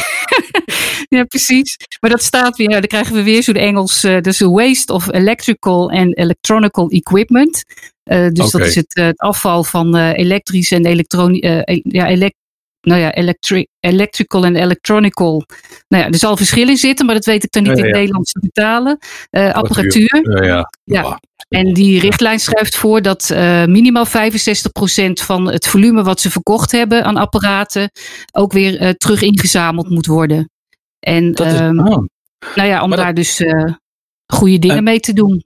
ja, 1.08 1.24
precies. 1.24 1.76
Maar 2.00 2.10
dat 2.10 2.22
staat 2.22 2.56
weer, 2.56 2.68
dan 2.68 2.80
krijgen 2.80 3.14
we 3.14 3.22
weer 3.22 3.42
zo'n 3.42 3.54
Engels, 3.54 4.00
dus 4.00 4.40
waste 4.40 4.92
of 4.92 5.12
electrical 5.12 5.90
and 5.90 6.16
electronical 6.16 6.88
equipment. 6.88 7.64
Uh, 8.04 8.28
dus 8.28 8.46
okay. 8.46 8.60
dat 8.60 8.68
is 8.68 8.74
het, 8.74 8.96
uh, 8.96 9.04
het 9.04 9.18
afval 9.18 9.64
van 9.64 9.96
uh, 9.96 10.12
elektrisch 10.12 10.70
en 10.70 10.84
elektronisch, 10.84 11.40
ja, 11.82 12.06
elekt 12.06 12.38
nou 12.80 13.00
ja, 13.00 13.14
electri 13.14 13.66
electrical 13.80 14.44
en 14.44 14.56
electronical. 14.56 15.44
Nou 15.88 16.04
ja, 16.04 16.10
er 16.10 16.18
zal 16.18 16.36
verschil 16.36 16.68
in 16.68 16.76
zitten, 16.76 17.06
maar 17.06 17.14
dat 17.14 17.24
weet 17.24 17.44
ik 17.44 17.50
dan 17.50 17.62
niet 17.62 17.72
ja, 17.72 17.78
in 17.78 17.84
het 17.84 17.94
Nederlands 17.94 18.32
te 18.32 18.40
betalen. 18.40 18.98
apparatuur. 19.30 20.44
Ja, 20.44 20.70
ja. 20.84 21.20
En 21.48 21.74
die 21.74 22.00
richtlijn 22.00 22.40
schrijft 22.40 22.76
voor 22.76 23.02
dat 23.02 23.28
minimaal 23.66 24.06
65% 24.06 24.10
van 25.12 25.50
het 25.50 25.66
volume 25.66 26.02
wat 26.02 26.20
ze 26.20 26.30
verkocht 26.30 26.72
hebben 26.72 27.04
aan 27.04 27.16
apparaten 27.16 27.90
ook 28.32 28.52
weer 28.52 28.96
terug 28.96 29.22
ingezameld 29.22 29.88
moet 29.88 30.06
worden. 30.06 30.50
En 31.00 31.32
dat 31.32 31.46
is, 31.46 31.60
um, 31.60 31.78
oh. 31.78 32.04
nou 32.54 32.68
ja, 32.68 32.82
om 32.82 32.90
daar 32.90 33.14
dus 33.14 33.42
goede 34.26 34.58
dingen 34.58 34.84
mee 34.84 35.00
te 35.00 35.12
doen. 35.12 35.42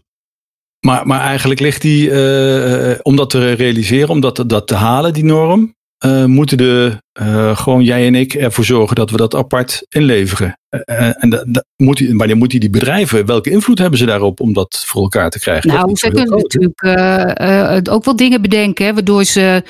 Maar, 0.84 1.06
maar 1.06 1.20
eigenlijk 1.20 1.60
ligt 1.60 1.82
die, 1.82 2.10
uh, 2.10 2.94
om 3.02 3.16
dat 3.16 3.30
te 3.30 3.52
realiseren, 3.52 4.08
om 4.08 4.20
dat, 4.20 4.44
te 4.66 4.74
halen, 4.74 5.12
die 5.12 5.24
norm, 5.24 5.74
uh, 6.06 6.24
moeten 6.24 6.56
de, 6.56 7.02
uh, 7.22 7.56
gewoon 7.56 7.84
jij 7.84 8.06
en 8.06 8.14
ik 8.14 8.34
ervoor 8.34 8.64
zorgen 8.64 8.96
dat 8.96 9.10
we 9.10 9.16
dat 9.16 9.34
apart 9.34 9.86
inleveren. 9.88 10.58
Uh, 10.74 11.22
en 11.22 11.30
da, 11.30 11.44
da, 11.46 11.64
moet 11.76 11.96
die, 11.96 12.16
wanneer 12.16 12.36
moeten 12.36 12.60
die 12.60 12.70
bedrijven, 12.70 13.26
welke 13.26 13.50
invloed 13.50 13.78
hebben 13.78 13.98
ze 13.98 14.06
daarop 14.06 14.40
om 14.40 14.52
dat 14.52 14.84
voor 14.86 15.02
elkaar 15.02 15.30
te 15.30 15.38
krijgen? 15.38 15.68
Nou, 15.68 15.96
ze 15.96 16.10
kunnen 16.10 16.30
natuurlijk 16.30 17.88
ook 17.90 18.04
wel 18.04 18.16
dingen 18.16 18.42
bedenken, 18.42 18.86
hè, 18.86 18.94
waardoor 18.94 19.24
ze 19.24 19.62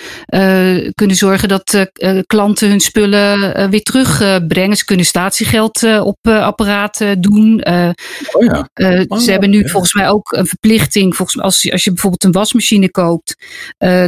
kunnen 0.94 1.16
zorgen 1.16 1.48
dat 1.48 1.88
klanten 2.26 2.68
hun 2.68 2.80
spullen 2.80 3.70
weer 3.70 3.82
terugbrengen. 3.82 4.76
ze 4.76 4.84
kunnen 4.84 5.06
statiegeld 5.06 5.82
op 6.00 6.18
apparaten 6.22 7.20
doen. 7.20 7.66
Oh 8.32 8.44
ja. 8.44 8.68
oh, 9.08 9.18
ze 9.18 9.30
hebben 9.30 9.50
nu 9.50 9.62
ja. 9.62 9.68
volgens 9.68 9.94
mij 9.94 10.08
ook 10.08 10.32
een 10.32 10.46
verplichting, 10.46 11.16
volgens 11.16 11.36
mij 11.36 11.44
als, 11.44 11.70
als 11.72 11.84
je 11.84 11.90
bijvoorbeeld 11.90 12.24
een 12.24 12.32
wasmachine 12.32 12.90
koopt, 12.90 13.36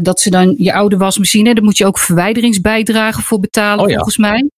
dat 0.02 0.20
ze 0.20 0.30
dan 0.30 0.54
je 0.58 0.72
oude 0.72 0.96
wasmachine, 0.96 1.54
dan 1.54 1.64
moet 1.64 1.78
je 1.78 1.86
ook 1.86 1.98
verwijderingsbijdragen 1.98 3.22
voor 3.26 3.40
betalen, 3.40 3.84
oh, 3.84 3.92
volgens 3.94 4.16
mij. 4.16 4.50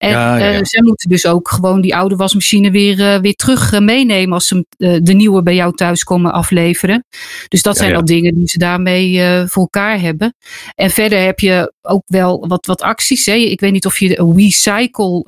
En 0.00 0.10
ja, 0.10 0.36
ja, 0.36 0.44
ja. 0.46 0.58
Uh, 0.58 0.64
zij 0.64 0.82
moeten 0.82 1.08
dus 1.08 1.26
ook 1.26 1.48
gewoon 1.48 1.80
die 1.80 1.96
oude 1.96 2.16
wasmachine 2.16 2.70
weer, 2.70 2.98
uh, 2.98 3.16
weer 3.16 3.34
terug 3.34 3.72
uh, 3.72 3.80
meenemen 3.80 4.32
als 4.32 4.46
ze 4.46 4.66
de 5.02 5.12
nieuwe 5.12 5.42
bij 5.42 5.54
jou 5.54 5.74
thuis 5.74 6.04
komen 6.04 6.32
afleveren. 6.32 7.04
Dus 7.48 7.62
dat 7.62 7.76
zijn 7.76 7.96
al 7.96 8.04
dingen 8.04 8.34
die 8.34 8.48
ze 8.48 8.58
daarmee 8.58 9.20
voor 9.46 9.62
elkaar 9.62 10.00
hebben. 10.00 10.34
En 10.74 10.90
verder 10.90 11.24
heb 11.24 11.40
je 11.40 11.72
ook 11.82 12.02
wel 12.06 12.46
wat, 12.48 12.66
wat 12.66 12.82
acties. 12.82 13.26
Hè. 13.26 13.34
Ik 13.34 13.60
weet 13.60 13.72
niet 13.72 13.86
of 13.86 13.98
je 13.98 14.32
WeCycle 14.34 15.24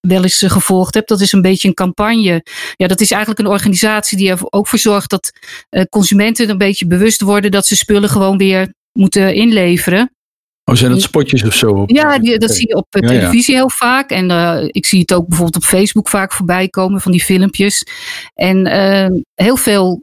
wel 0.00 0.22
eens 0.22 0.44
gevolgd 0.46 0.94
hebt. 0.94 1.08
Dat 1.08 1.20
is 1.20 1.32
een 1.32 1.42
beetje 1.42 1.68
een 1.68 1.74
campagne. 1.74 2.44
Ja, 2.76 2.86
dat 2.86 3.00
is 3.00 3.10
eigenlijk 3.10 3.40
een 3.40 3.52
organisatie 3.52 4.18
die 4.18 4.30
er 4.30 4.38
ook 4.40 4.68
voor 4.68 4.78
zorgt 4.78 5.10
dat 5.10 5.32
consumenten 5.88 6.50
een 6.50 6.58
beetje 6.58 6.86
bewust 6.86 7.20
worden 7.20 7.50
dat 7.50 7.66
ze 7.66 7.76
spullen 7.76 8.08
gewoon 8.08 8.36
weer 8.36 8.74
moeten 8.92 9.34
inleveren. 9.34 10.10
Oh, 10.64 10.74
zijn 10.74 10.90
dat 10.90 11.02
spotjes 11.02 11.44
of 11.44 11.54
zo? 11.54 11.82
Ja, 11.86 12.18
die, 12.18 12.38
dat 12.38 12.54
zie 12.54 12.68
je 12.68 12.76
op 12.76 12.96
uh, 12.96 13.08
televisie 13.08 13.54
ja, 13.54 13.58
ja. 13.58 13.64
heel 13.64 13.70
vaak. 13.70 14.10
En 14.10 14.30
uh, 14.30 14.64
ik 14.66 14.86
zie 14.86 15.00
het 15.00 15.14
ook 15.14 15.28
bijvoorbeeld 15.28 15.62
op 15.64 15.68
Facebook 15.68 16.08
vaak 16.08 16.32
voorbij 16.32 16.68
komen 16.68 17.00
van 17.00 17.12
die 17.12 17.24
filmpjes. 17.24 17.86
En 18.34 18.66
uh, 18.66 19.20
heel 19.34 19.56
veel 19.56 20.02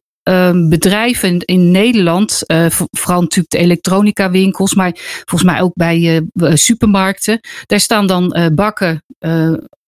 bedrijven 0.70 1.40
in 1.40 1.72
Nederland, 1.72 2.44
vooral 2.92 3.22
natuurlijk 3.22 3.50
de 3.50 3.58
elektronica 3.58 4.32
winkels, 4.32 4.76
maar 4.76 4.92
volgens 5.26 5.52
mij 5.52 5.62
ook 5.62 5.74
bij 5.74 6.28
supermarkten, 6.54 7.40
daar 7.66 7.80
staan 7.80 8.08
dan 8.08 8.52
bakken 8.56 9.04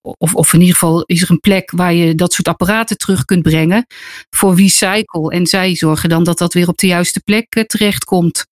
of, 0.02 0.36
of 0.36 0.54
in 0.54 0.60
ieder 0.60 0.74
geval 0.74 1.04
is 1.04 1.22
er 1.22 1.32
een 1.32 1.40
plek 1.40 1.72
waar 1.72 1.94
je 1.94 2.16
dat 2.16 2.34
soort 2.34 2.48
apparaten 2.48 2.98
terug 2.98 3.26
kunt 3.26 3.42
brengen 3.42 3.86
voor 4.30 4.56
recycle. 4.56 5.32
En 5.32 5.48
zij 5.48 5.76
zorgen 5.76 6.10
dan 6.10 6.24
dat 6.24 6.38
dat 6.38 6.54
weer 6.54 6.68
op 6.68 6.78
de 6.78 6.88
juiste 6.88 7.20
plek 7.20 7.56
uh, 7.56 7.64
terechtkomt. 7.64 8.46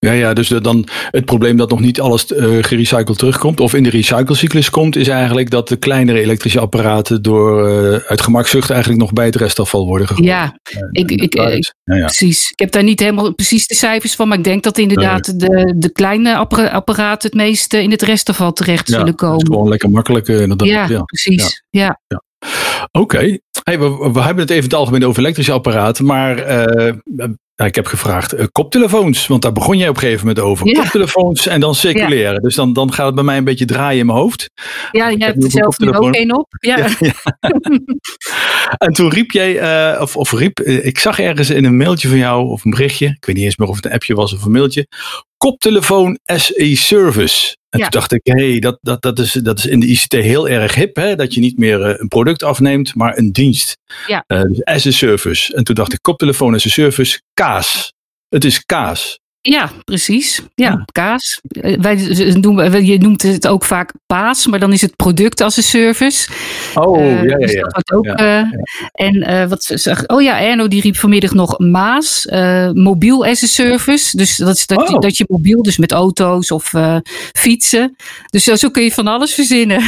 Ja, 0.00 0.12
ja, 0.12 0.32
dus 0.32 0.48
dan 0.48 0.86
het 1.10 1.24
probleem 1.24 1.56
dat 1.56 1.70
nog 1.70 1.80
niet 1.80 2.00
alles 2.00 2.30
uh, 2.30 2.62
gerecycled 2.62 3.18
terugkomt 3.18 3.60
of 3.60 3.74
in 3.74 3.82
de 3.82 3.90
recyclecyclus 3.90 4.70
komt, 4.70 4.96
is 4.96 5.08
eigenlijk 5.08 5.50
dat 5.50 5.68
de 5.68 5.76
kleinere 5.76 6.20
elektrische 6.20 6.60
apparaten 6.60 7.22
door 7.22 7.68
uh, 7.68 7.96
uit 7.96 8.20
gemakzucht 8.20 8.70
eigenlijk 8.70 9.00
nog 9.00 9.12
bij 9.12 9.24
het 9.24 9.36
restafval 9.36 9.86
worden 9.86 10.06
gegooid. 10.06 10.26
Ja, 10.26 10.58
ik, 10.90 11.10
ik, 11.10 11.20
ik 11.20 11.34
ja, 11.34 11.60
ja. 11.84 12.04
precies. 12.04 12.50
Ik 12.50 12.58
heb 12.58 12.70
daar 12.70 12.82
niet 12.82 13.00
helemaal 13.00 13.34
precies 13.34 13.66
de 13.66 13.74
cijfers 13.74 14.14
van, 14.14 14.28
maar 14.28 14.38
ik 14.38 14.44
denk 14.44 14.62
dat 14.62 14.78
inderdaad 14.78 15.40
de, 15.40 15.74
de 15.76 15.92
kleine 15.92 16.36
apparaten 16.70 17.28
het 17.28 17.38
meeste 17.38 17.82
in 17.82 17.90
het 17.90 18.02
restafval 18.02 18.52
terecht 18.52 18.88
zullen 18.88 19.14
komen. 19.14 19.38
Dat 19.38 19.48
is 19.48 19.54
gewoon 19.54 19.68
lekker 19.68 19.90
makkelijk 19.90 20.28
inderdaad. 20.28 20.88
Ja, 20.88 21.02
precies. 21.02 21.62
Ja. 21.70 22.00
Oké. 22.92 23.38
Hey, 23.62 23.78
we, 23.78 24.10
we, 24.12 24.20
hebben 24.20 24.42
het 24.42 24.50
even 24.50 24.64
het 24.64 24.74
algemeen 24.74 25.06
over 25.06 25.20
elektrische 25.20 25.52
apparaten, 25.52 26.04
maar 26.04 26.66
uh, 26.66 26.92
ik 27.66 27.74
heb 27.74 27.86
gevraagd 27.86 28.34
uh, 28.34 28.44
koptelefoons, 28.52 29.26
want 29.26 29.42
daar 29.42 29.52
begon 29.52 29.78
jij 29.78 29.88
op 29.88 29.94
een 29.94 30.00
gegeven 30.00 30.26
moment 30.26 30.44
over. 30.44 30.66
Ja. 30.66 30.80
Koptelefoons 30.80 31.46
en 31.46 31.60
dan 31.60 31.74
circuleren. 31.74 32.32
Ja. 32.32 32.38
Dus 32.38 32.54
dan, 32.54 32.72
dan 32.72 32.92
gaat 32.92 33.06
het 33.06 33.14
bij 33.14 33.24
mij 33.24 33.36
een 33.36 33.44
beetje 33.44 33.64
draaien 33.64 34.00
in 34.00 34.06
mijn 34.06 34.18
hoofd. 34.18 34.50
Ja, 34.90 35.08
je 35.08 35.24
hebt 35.24 35.44
er 35.44 35.50
zelf 35.50 35.78
nu 35.78 35.92
ook 35.92 36.14
één 36.14 36.38
op. 36.38 36.46
Ja. 36.60 36.88
ja 36.98 37.12
en 38.86 38.92
toen 38.92 39.10
riep 39.10 39.30
jij, 39.30 39.62
uh, 39.94 40.00
of, 40.00 40.16
of 40.16 40.32
riep, 40.32 40.60
ik 40.60 40.98
zag 40.98 41.18
ergens 41.18 41.50
in 41.50 41.64
een 41.64 41.76
mailtje 41.76 42.08
van 42.08 42.18
jou, 42.18 42.48
of 42.48 42.64
een 42.64 42.70
berichtje, 42.70 43.06
ik 43.06 43.24
weet 43.24 43.36
niet 43.36 43.44
eens 43.44 43.56
meer 43.56 43.68
of 43.68 43.76
het 43.76 43.84
een 43.84 43.92
appje 43.92 44.14
was 44.14 44.34
of 44.34 44.44
een 44.44 44.52
mailtje, 44.52 44.86
koptelefoon 45.36 46.18
SE 46.24 46.72
Service. 46.74 47.56
En 47.68 47.80
toen 47.80 47.90
dacht 47.90 48.12
ik, 48.12 48.20
hé, 48.22 48.50
hey, 48.50 48.58
dat, 48.58 48.78
dat, 48.80 49.02
dat, 49.02 49.18
is, 49.18 49.32
dat 49.32 49.58
is 49.58 49.66
in 49.66 49.80
de 49.80 49.86
ICT 49.86 50.12
heel 50.12 50.48
erg 50.48 50.74
hip, 50.74 50.96
hè? 50.96 51.16
dat 51.16 51.34
je 51.34 51.40
niet 51.40 51.58
meer 51.58 51.80
uh, 51.80 51.94
een 51.98 52.08
product 52.08 52.42
afneemt, 52.42 52.94
maar 52.94 53.18
een 53.18 53.32
dienst. 53.32 53.76
Ja. 54.06 54.24
Uh, 54.26 54.42
dus 54.42 54.64
as 54.64 54.86
a 54.86 54.90
service. 54.90 55.54
En 55.54 55.64
toen 55.64 55.74
dacht 55.74 55.92
ik, 55.92 56.02
koptelefoon 56.02 56.54
as 56.54 56.66
a 56.66 56.68
service, 56.68 57.20
kaas. 57.34 57.92
Het 58.28 58.44
is 58.44 58.64
kaas. 58.64 59.20
Ja, 59.50 59.70
precies. 59.84 60.42
Ja, 60.54 60.68
ja. 60.68 60.84
kaas. 60.92 61.40
Wij 61.80 61.96
noemen, 62.40 62.86
je 62.86 62.98
noemt 62.98 63.22
het 63.22 63.46
ook 63.46 63.64
vaak 63.64 63.92
paas, 64.06 64.46
maar 64.46 64.58
dan 64.58 64.72
is 64.72 64.80
het 64.80 64.96
product 64.96 65.40
als 65.40 65.56
een 65.56 65.62
service. 65.62 66.28
Oh, 66.74 67.00
uh, 67.00 67.22
ja, 67.22 67.28
ja, 67.28 67.36
dus 67.36 67.52
ja. 67.52 67.62
Dat 67.62 67.92
ook, 67.92 68.04
ja, 68.04 68.14
ja. 68.18 68.50
En 68.92 69.48
wat 69.48 69.64
zeg, 69.74 70.06
oh 70.06 70.22
ja, 70.22 70.40
Erno 70.40 70.68
die 70.68 70.80
riep 70.80 70.96
vanmiddag 70.96 71.32
nog 71.32 71.58
Maas, 71.58 72.26
mobiel 72.72 73.26
as 73.26 73.42
a 73.42 73.46
service. 73.46 74.16
Dus 74.16 74.36
dat 74.36 74.56
is 74.56 74.66
dat, 74.66 74.88
oh. 74.88 75.00
dat 75.00 75.16
je 75.16 75.24
mobiel, 75.28 75.62
dus 75.62 75.78
met 75.78 75.92
auto's 75.92 76.50
of 76.50 76.72
fietsen. 77.32 77.96
Dus 78.30 78.44
zo 78.44 78.70
kun 78.70 78.82
je 78.82 78.92
van 78.92 79.06
alles 79.06 79.34
verzinnen. 79.34 79.82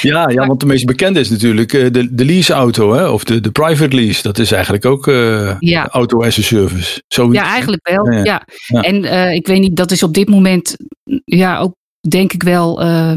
Ja, 0.00 0.28
ja, 0.28 0.46
want 0.46 0.60
de 0.60 0.66
meest 0.66 0.86
bekende 0.86 1.20
is 1.20 1.30
natuurlijk 1.30 1.70
de, 1.70 2.14
de 2.14 2.24
leaseauto, 2.24 2.92
hè? 2.92 3.08
of 3.08 3.24
de, 3.24 3.40
de 3.40 3.50
private 3.50 3.96
lease. 3.96 4.22
Dat 4.22 4.38
is 4.38 4.52
eigenlijk 4.52 4.84
ook 4.84 5.06
uh, 5.06 5.56
ja. 5.58 5.88
auto 5.88 6.22
as 6.22 6.38
a 6.38 6.42
service. 6.42 7.02
Zoiets. 7.08 7.38
Ja, 7.38 7.44
eigenlijk 7.44 7.88
wel. 7.88 8.12
Ja, 8.12 8.24
ja. 8.24 8.46
ja. 8.66 8.80
En 8.80 9.04
uh, 9.04 9.34
ik 9.34 9.46
weet 9.46 9.60
niet, 9.60 9.76
dat 9.76 9.90
is 9.90 10.02
op 10.02 10.14
dit 10.14 10.28
moment, 10.28 10.76
ja, 11.24 11.58
ook 11.58 11.74
denk 12.08 12.32
ik 12.32 12.42
wel. 12.42 12.82
Uh, 12.84 13.12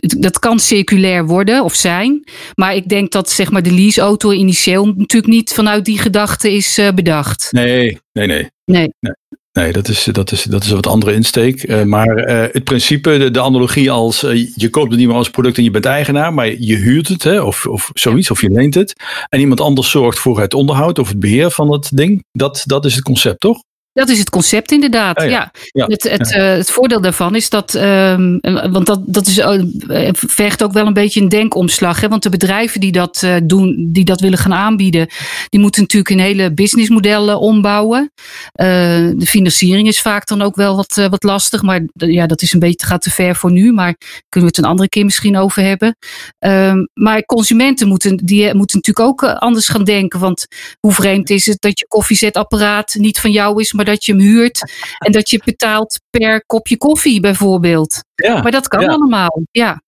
dat 0.00 0.38
kan 0.38 0.58
circulair 0.58 1.26
worden 1.26 1.64
of 1.64 1.74
zijn. 1.74 2.24
Maar 2.54 2.74
ik 2.74 2.88
denk 2.88 3.12
dat 3.12 3.30
zeg 3.30 3.50
maar, 3.50 3.62
de 3.62 3.72
leaseauto 3.72 4.32
initieel 4.32 4.86
natuurlijk 4.86 5.32
niet 5.32 5.52
vanuit 5.52 5.84
die 5.84 5.98
gedachte 5.98 6.52
is 6.52 6.80
bedacht. 6.94 7.48
Nee, 7.52 7.98
nee, 8.12 8.26
nee. 8.26 8.50
Nee. 8.64 8.94
nee. 9.00 9.14
Nee, 9.56 9.72
dat 9.72 9.88
is, 9.88 10.08
dat 10.12 10.32
is, 10.32 10.42
dat 10.42 10.62
is 10.62 10.68
een 10.68 10.74
wat 10.74 10.86
andere 10.86 11.12
insteek. 11.12 11.68
Uh, 11.68 11.82
maar 11.82 12.28
uh, 12.28 12.44
het 12.52 12.64
principe, 12.64 13.18
de, 13.18 13.30
de 13.30 13.40
analogie 13.40 13.90
als 13.90 14.24
uh, 14.24 14.48
je 14.54 14.70
koopt 14.70 14.90
het 14.90 14.98
niet 14.98 15.08
meer 15.08 15.16
als 15.16 15.30
product 15.30 15.56
en 15.56 15.64
je 15.64 15.70
bent 15.70 15.84
eigenaar, 15.84 16.34
maar 16.34 16.46
je 16.46 16.76
huurt 16.76 17.08
het 17.08 17.22
hè, 17.22 17.40
of, 17.40 17.66
of 17.66 17.90
zoiets, 17.94 18.30
of 18.30 18.40
je 18.40 18.50
leent 18.50 18.74
het. 18.74 18.92
En 19.28 19.40
iemand 19.40 19.60
anders 19.60 19.90
zorgt 19.90 20.18
voor 20.18 20.40
het 20.40 20.54
onderhoud 20.54 20.98
of 20.98 21.08
het 21.08 21.20
beheer 21.20 21.50
van 21.50 21.72
het 21.72 21.90
ding. 21.94 22.24
Dat, 22.32 22.62
dat 22.66 22.84
is 22.84 22.94
het 22.94 23.04
concept, 23.04 23.40
toch? 23.40 23.62
Dat 23.96 24.08
is 24.08 24.18
het 24.18 24.30
concept 24.30 24.72
inderdaad. 24.72 25.22
Ja, 25.22 25.28
ja. 25.28 25.50
ja. 25.72 25.86
Het, 25.86 26.02
het, 26.02 26.30
ja. 26.30 26.52
Uh, 26.52 26.56
het 26.56 26.70
voordeel 26.70 27.00
daarvan 27.00 27.34
is 27.34 27.48
dat, 27.48 27.74
um, 27.74 28.38
want 28.72 28.86
dat, 28.86 29.00
dat 29.06 29.26
is, 29.26 29.38
uh, 29.38 30.08
vergt 30.12 30.62
ook 30.62 30.72
wel 30.72 30.86
een 30.86 30.92
beetje 30.92 31.20
een 31.20 31.28
denkomslag. 31.28 32.00
Hè? 32.00 32.08
Want 32.08 32.22
de 32.22 32.28
bedrijven 32.28 32.80
die 32.80 32.92
dat 32.92 33.22
uh, 33.24 33.36
doen, 33.42 33.88
die 33.92 34.04
dat 34.04 34.20
willen 34.20 34.38
gaan 34.38 34.54
aanbieden, 34.54 35.08
die 35.48 35.60
moeten 35.60 35.82
natuurlijk 35.82 36.10
een 36.10 36.20
hele 36.20 36.52
businessmodel 36.52 37.38
ombouwen. 37.38 38.12
de 38.52 39.26
financiering 39.26 39.88
is 39.88 40.00
vaak 40.00 40.26
dan 40.26 40.42
ook 40.42 40.56
wel 40.56 40.76
wat, 40.76 41.06
wat 41.10 41.22
lastig, 41.22 41.62
maar 41.62 41.80
ja, 41.92 42.26
dat 42.26 42.42
is 42.42 42.52
een 42.52 42.60
beetje, 42.60 42.86
gaat 42.86 43.02
te 43.02 43.10
ver 43.10 43.36
voor 43.36 43.52
nu. 43.52 43.72
Maar 43.72 43.94
kunnen 44.28 44.50
we 44.50 44.56
het 44.56 44.58
een 44.58 44.70
andere 44.70 44.88
keer 44.88 45.04
misschien 45.04 45.36
over 45.36 45.62
hebben. 45.62 45.96
Um, 46.38 46.88
maar 46.94 47.24
consumenten 47.24 47.88
moeten, 47.88 48.16
die 48.16 48.54
moeten 48.54 48.76
natuurlijk 48.76 49.08
ook 49.08 49.24
anders 49.24 49.68
gaan 49.68 49.84
denken. 49.84 50.20
Want 50.20 50.46
hoe 50.80 50.92
vreemd 50.92 51.30
is 51.30 51.46
het 51.46 51.60
dat 51.60 51.78
je 51.78 51.86
koffiezetapparaat 51.88 52.94
niet 52.98 53.20
van 53.20 53.30
jou 53.30 53.60
is, 53.60 53.72
maar 53.72 53.85
dat 53.86 54.04
je 54.04 54.12
hem 54.12 54.20
huurt 54.20 54.72
en 54.98 55.12
dat 55.12 55.30
je 55.30 55.40
betaalt 55.44 56.00
per 56.10 56.44
kopje 56.46 56.76
koffie 56.76 57.20
bijvoorbeeld. 57.20 58.04
Ja, 58.14 58.42
maar 58.42 58.52
dat 58.52 58.68
kan 58.68 58.80
ja. 58.80 58.88
allemaal, 58.88 59.42
ja. 59.50 59.84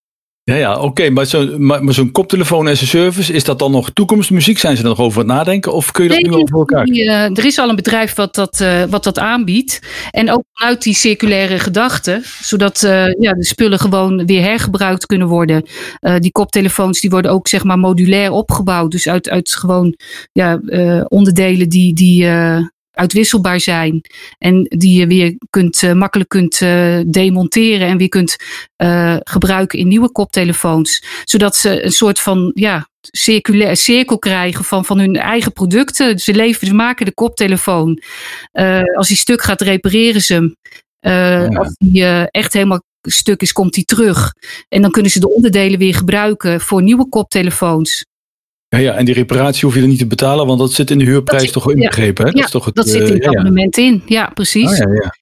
Ja, 0.48 0.54
ja 0.54 0.74
oké, 0.76 0.84
okay. 0.84 1.08
maar 1.08 1.26
zo'n 1.26 1.66
maar, 1.66 1.84
maar 1.84 1.94
zo'n 1.94 2.12
koptelefoon 2.12 2.68
as 2.68 2.82
a 2.82 2.86
service, 2.86 3.32
is 3.32 3.44
dat 3.44 3.58
dan 3.58 3.70
nog 3.70 3.90
toekomstmuziek? 3.90 4.58
Zijn 4.58 4.76
ze 4.76 4.82
er 4.82 4.88
nog 4.88 4.98
over 4.98 5.18
het 5.18 5.26
nadenken 5.26 5.72
of 5.72 5.90
kun 5.90 6.04
je 6.04 6.10
dat 6.10 6.20
nee, 6.20 6.30
nu 6.30 6.36
al 6.36 6.46
voor 6.46 6.58
elkaar? 6.58 6.84
Die, 6.84 7.04
uh, 7.04 7.24
er 7.24 7.44
is 7.44 7.58
al 7.58 7.68
een 7.68 7.76
bedrijf 7.76 8.14
wat 8.14 8.34
dat, 8.34 8.60
uh, 8.60 8.84
wat 8.84 9.04
dat 9.04 9.18
aanbiedt. 9.18 9.80
En 10.10 10.30
ook 10.30 10.42
vanuit 10.52 10.82
die 10.82 10.94
circulaire 10.94 11.58
gedachte, 11.58 12.22
zodat 12.40 12.82
uh, 12.82 13.06
ja, 13.06 13.32
de 13.32 13.44
spullen 13.44 13.78
gewoon 13.78 14.26
weer 14.26 14.42
hergebruikt 14.42 15.06
kunnen 15.06 15.28
worden. 15.28 15.62
die 16.18 16.32
koptelefoons 16.32 17.00
die 17.00 17.10
worden 17.10 17.30
ook 17.30 17.48
zeg 17.48 17.64
maar 17.64 17.78
modulair 17.78 18.30
opgebouwd. 18.30 18.90
Dus 18.90 19.08
uit, 19.08 19.28
uit 19.28 19.50
gewoon 19.50 19.94
ja, 20.32 20.60
onderdelen 21.08 21.68
die, 21.68 21.94
die 21.94 22.26
uitwisselbaar 22.98 23.60
zijn. 23.60 24.00
En 24.38 24.62
die 24.62 24.98
je 24.98 25.06
weer 25.06 25.36
kunt, 25.50 25.82
uh, 25.82 25.92
makkelijk 25.92 26.28
kunt 26.28 26.60
uh, 26.60 27.00
demonteren 27.06 27.88
en 27.88 27.96
weer 27.96 28.08
kunt 28.08 28.36
uh, 28.82 29.16
gebruiken 29.18 29.78
in 29.78 29.88
nieuwe 29.88 30.12
koptelefoons. 30.12 31.04
Zodat 31.24 31.56
ze 31.56 31.84
een 31.84 31.90
soort 31.90 32.20
van 32.20 32.50
ja, 32.54 32.88
circulair 33.00 33.76
cirkel 33.76 34.18
krijgen 34.18 34.64
van, 34.64 34.84
van 34.84 34.98
hun 34.98 35.16
eigen 35.16 35.52
producten. 35.52 36.18
Ze, 36.18 36.34
leven, 36.34 36.66
ze 36.66 36.74
maken 36.74 37.06
de 37.06 37.14
koptelefoon. 37.14 38.02
als 38.94 39.08
die 39.08 39.16
stuk 39.16 39.42
gaat, 39.42 39.60
repareren 39.60 40.22
ze 40.22 40.34
hem. 40.34 40.56
Ja. 41.00 41.46
Als 41.46 41.74
die 41.78 42.04
echt 42.30 42.52
helemaal 42.52 42.82
stuk 43.02 43.40
is, 43.42 43.52
komt 43.52 43.74
die 43.74 43.84
terug. 43.84 44.32
En 44.68 44.82
dan 44.82 44.90
kunnen 44.90 45.10
ze 45.10 45.20
de 45.20 45.34
onderdelen 45.34 45.78
weer 45.78 45.94
gebruiken 45.94 46.60
voor 46.60 46.82
nieuwe 46.82 47.08
koptelefoons. 47.08 48.04
Ja, 48.68 48.78
ja, 48.78 48.94
en 48.94 49.04
die 49.04 49.14
reparatie 49.14 49.64
hoef 49.64 49.74
je 49.74 49.80
er 49.80 49.88
niet 49.88 49.98
te 49.98 50.06
betalen, 50.06 50.46
want 50.46 50.58
dat 50.58 50.72
zit 50.72 50.90
in 50.90 50.98
de 50.98 51.04
huurprijs 51.04 51.42
zit, 51.42 51.52
toch 51.52 51.70
inbegrepen? 51.70 52.24
Ja, 52.24 52.30
hè? 52.30 52.36
Dat, 52.36 52.44
is 52.44 52.50
toch 52.50 52.64
het, 52.64 52.74
dat 52.74 52.88
zit 52.88 53.08
in 53.08 53.14
het 53.14 53.26
abonnement 53.26 53.76
in, 53.76 54.02
ja, 54.06 54.30
precies. 54.34 54.70
Oh, 54.70 54.76
ja, 54.76 54.92
ja. 54.92 55.14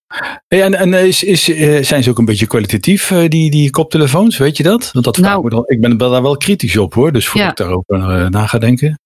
Hey, 0.47 0.63
en 0.63 0.75
en 0.75 0.95
is, 0.95 1.23
is, 1.23 1.49
uh, 1.49 1.83
zijn 1.83 2.03
ze 2.03 2.11
ook 2.11 2.19
een 2.19 2.25
beetje 2.25 2.47
kwalitatief, 2.47 3.11
uh, 3.11 3.29
die, 3.29 3.51
die 3.51 3.71
koptelefoons, 3.71 4.37
weet 4.37 4.57
je 4.57 4.63
dat? 4.63 4.91
Want 4.93 5.05
dat 5.05 5.19
nou, 5.19 5.45
me 5.45 5.51
dan, 5.51 5.63
ik 5.67 5.81
ben 5.81 5.97
daar 5.97 6.23
wel 6.23 6.37
kritisch 6.37 6.77
op 6.77 6.95
hoor, 6.95 7.13
dus 7.13 7.29
voordat 7.29 7.51
ik 7.51 7.57
daarover 7.57 8.31
na 8.31 8.47
ga 8.47 8.59
denken. 8.59 8.99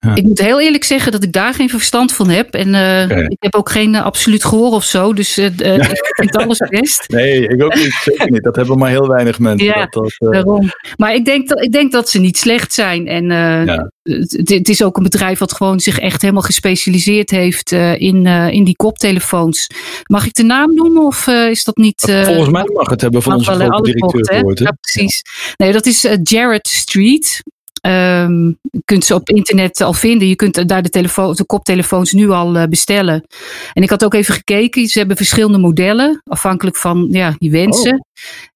Ja. 0.00 0.14
Ik 0.14 0.22
moet 0.22 0.40
heel 0.40 0.60
eerlijk 0.60 0.84
zeggen 0.84 1.12
dat 1.12 1.22
ik 1.22 1.32
daar 1.32 1.54
geen 1.54 1.68
verstand 1.68 2.12
van 2.12 2.28
heb. 2.28 2.54
En 2.54 2.68
uh, 2.68 3.04
okay. 3.04 3.24
ik 3.24 3.36
heb 3.38 3.54
ook 3.54 3.70
geen 3.70 3.94
uh, 3.94 4.02
absoluut 4.02 4.44
gehoor 4.44 4.72
of 4.72 4.84
zo. 4.84 5.12
Dus 5.12 5.38
uh, 5.38 5.46
ik 5.46 6.10
vind 6.12 6.36
alles 6.36 6.58
best. 6.58 7.04
Nee, 7.20 7.48
ik 7.48 7.62
ook 7.62 7.74
niet. 7.74 8.00
Zeker 8.02 8.30
niet. 8.30 8.42
Dat 8.42 8.56
hebben 8.56 8.78
maar 8.78 8.90
heel 8.90 9.08
weinig 9.08 9.38
mensen. 9.38 9.66
Ja, 9.66 9.86
dat, 9.90 10.14
dat, 10.18 10.32
daarom. 10.32 10.70
Maar 10.96 11.14
ik 11.14 11.24
denk, 11.24 11.48
dat, 11.48 11.62
ik 11.62 11.72
denk 11.72 11.92
dat 11.92 12.08
ze 12.08 12.18
niet 12.18 12.38
slecht 12.38 12.72
zijn. 12.72 13.06
En 13.06 13.24
ja. 13.66 13.90
het, 14.02 14.40
het, 14.44 14.68
is 14.68 14.82
ook 14.82 14.96
een 14.96 15.02
bedrijf 15.02 15.38
wat 15.38 15.52
gewoon 15.52 15.80
zich 15.80 15.98
echt 15.98 16.22
helemaal 16.22 16.42
gespecialiseerd 16.42 17.30
heeft 17.30 17.72
in, 17.72 18.26
in 18.26 18.64
die 18.64 18.76
koptelefoons. 18.76 19.66
Mag 20.02 20.26
ik 20.26 20.34
de 20.34 20.42
naam 20.42 20.74
noemen 20.74 21.06
of 21.06 21.26
is 21.26 21.64
dat 21.64 21.76
niet... 21.76 22.00
Volgens 22.24 22.50
mij 22.50 22.70
mag 22.72 22.90
het 22.90 23.00
hebben 23.00 23.22
van 23.22 23.34
onze 23.34 23.52
grote 23.52 23.92
directeur 23.92 24.24
gehoord. 24.24 24.58
Ja, 24.58 24.76
precies. 24.80 25.22
Nee, 25.56 25.72
dat 25.72 25.86
is 25.86 26.06
Jared 26.22 26.68
Street. 26.68 27.42
Um, 27.82 28.58
je 28.62 28.82
kunt 28.84 29.04
ze 29.04 29.14
op 29.14 29.28
internet 29.28 29.80
al 29.80 29.92
vinden. 29.92 30.28
Je 30.28 30.36
kunt 30.36 30.68
daar 30.68 30.82
de, 30.82 30.88
telefoon, 30.88 31.34
de 31.34 31.44
koptelefoons 31.44 32.12
nu 32.12 32.30
al 32.30 32.56
uh, 32.56 32.64
bestellen. 32.64 33.26
En 33.72 33.82
ik 33.82 33.90
had 33.90 34.04
ook 34.04 34.14
even 34.14 34.34
gekeken. 34.34 34.86
Ze 34.86 34.98
hebben 34.98 35.16
verschillende 35.16 35.58
modellen, 35.58 36.22
afhankelijk 36.24 36.76
van 36.76 37.08
ja, 37.10 37.34
je 37.38 37.50
wensen. 37.50 37.94
Oh. 37.94 38.00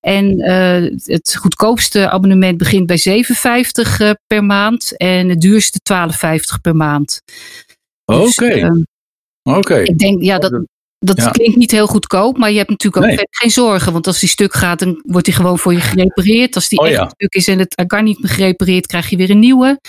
En 0.00 0.40
uh, 0.40 0.90
het 1.04 1.37
goedkoopste 1.37 2.11
abonnement 2.11 2.59
begint 2.59 2.87
bij 2.87 3.25
7,50 3.88 4.00
uh, 4.00 4.11
per 4.26 4.45
maand. 4.45 4.97
En 4.97 5.28
het 5.28 5.40
duurste 5.40 5.81
12,50 5.93 6.61
per 6.62 6.76
maand. 6.76 7.23
Oké. 8.04 8.21
Dus, 8.21 8.38
okay. 8.38 8.62
uh, 8.62 8.83
Oké. 9.43 9.59
Okay. 9.59 9.83
Ik 9.83 9.99
denk, 9.99 10.23
ja, 10.23 10.38
dat, 10.38 10.64
dat 11.06 11.16
ja. 11.16 11.30
klinkt 11.30 11.56
niet 11.56 11.70
heel 11.70 11.87
goedkoop, 11.87 12.38
maar 12.38 12.50
je 12.50 12.56
hebt 12.56 12.70
natuurlijk 12.70 13.04
ook 13.04 13.11
nee. 13.11 13.26
geen 13.30 13.50
zorgen. 13.50 13.92
Want 13.92 14.06
als 14.06 14.20
die 14.20 14.28
stuk 14.28 14.54
gaat, 14.54 14.78
dan 14.78 15.02
wordt 15.06 15.26
die 15.26 15.34
gewoon 15.34 15.58
voor 15.58 15.73
je 15.73 15.80
gerepareerd. 15.80 16.54
Als 16.54 16.68
die 16.68 16.78
oh, 16.78 16.87
echt 16.87 16.96
ja. 16.96 17.08
stuk 17.08 17.34
is 17.34 17.49
en 17.49 17.58
het 17.58 17.84
kan 17.87 18.04
niet 18.04 18.23
meer 18.23 18.32
gerepareerd, 18.32 18.87
krijg 18.87 19.11
je 19.11 19.16
weer 19.16 19.30
een 19.30 19.38
nieuwe. 19.38 19.80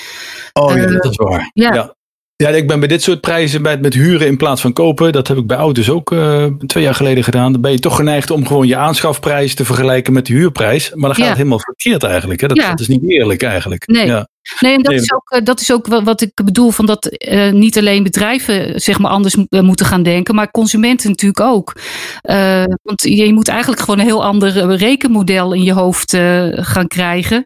Oh 0.54 0.76
uh, 0.76 0.82
ja, 0.82 0.88
dat 0.88 1.12
is 1.12 1.16
waar. 1.16 1.50
Ja. 1.54 1.74
ja. 1.74 1.96
Ja, 2.38 2.50
ik 2.50 2.68
ben 2.68 2.80
bij 2.80 2.88
dit 2.88 3.02
soort 3.02 3.22
prijzen 3.22 3.62
bij, 3.62 3.78
met 3.78 3.94
huren 3.94 4.28
in 4.28 4.38
plaats 4.38 4.62
van 4.62 4.74
kopen. 4.74 5.12
Dat 5.12 5.28
heb 5.28 5.38
ik 5.38 5.48
bij 5.48 5.58
auto's 5.58 5.90
ook 5.90 6.12
uh, 6.12 6.46
twee 6.46 6.84
jaar 6.84 6.96
geleden 6.96 7.24
gedaan. 7.24 7.52
Dan 7.52 7.62
ben 7.62 7.72
je 7.72 7.80
toch 7.80 7.96
geneigd 7.96 8.32
om 8.32 8.48
gewoon 8.48 8.68
je 8.68 8.76
aanschafprijs 8.76 9.56
te 9.56 9.66
vergelijken 9.66 10.14
met 10.14 10.26
de 10.26 10.34
huurprijs. 10.34 10.92
Maar 10.94 11.10
dan 11.10 11.16
gaat 11.16 11.28
het 11.28 11.38
helemaal 11.38 11.60
verkeerd 11.60 12.04
eigenlijk. 12.04 12.42
Hè? 12.42 12.48
Dat, 12.48 12.80
is 12.80 12.88
niet 12.88 13.10
eerlijk 13.10 13.44
eigenlijk. 13.44 13.88
Nee. 13.88 14.06
Ja. 14.06 14.28
Nee, 14.60 14.74
en 14.74 14.82
dat, 14.82 14.92
nee. 14.94 15.02
Is 15.02 15.14
ook, 15.14 15.46
dat 15.46 15.60
is 15.60 15.72
ook 15.72 15.88
wat 15.88 16.22
ik 16.22 16.32
bedoel 16.44 16.72
van 16.72 16.86
dat 16.86 17.16
uh, 17.30 17.52
niet 17.52 17.78
alleen 17.78 18.04
bedrijven 18.04 18.82
zeg 18.82 19.00
maar 19.00 19.12
anders 19.12 19.36
moeten 19.50 19.86
gaan 19.86 20.04
denken, 20.04 20.36
maar 20.36 20.52
consumenten 20.52 21.10
natuurlijk 21.10 21.40
ook. 21.40 21.76
Uh, 22.24 22.64
want 22.82 23.02
je 23.02 23.34
moet 23.34 23.48
eigenlijk 23.48 23.82
gewoon 23.82 24.00
een 24.00 24.06
heel 24.06 24.24
ander 24.24 24.76
rekenmodel 24.76 25.54
in 25.54 25.64
je 25.64 25.74
hoofd 25.74 26.14
uh, 26.14 26.48
gaan 26.52 26.88
krijgen. 26.88 27.46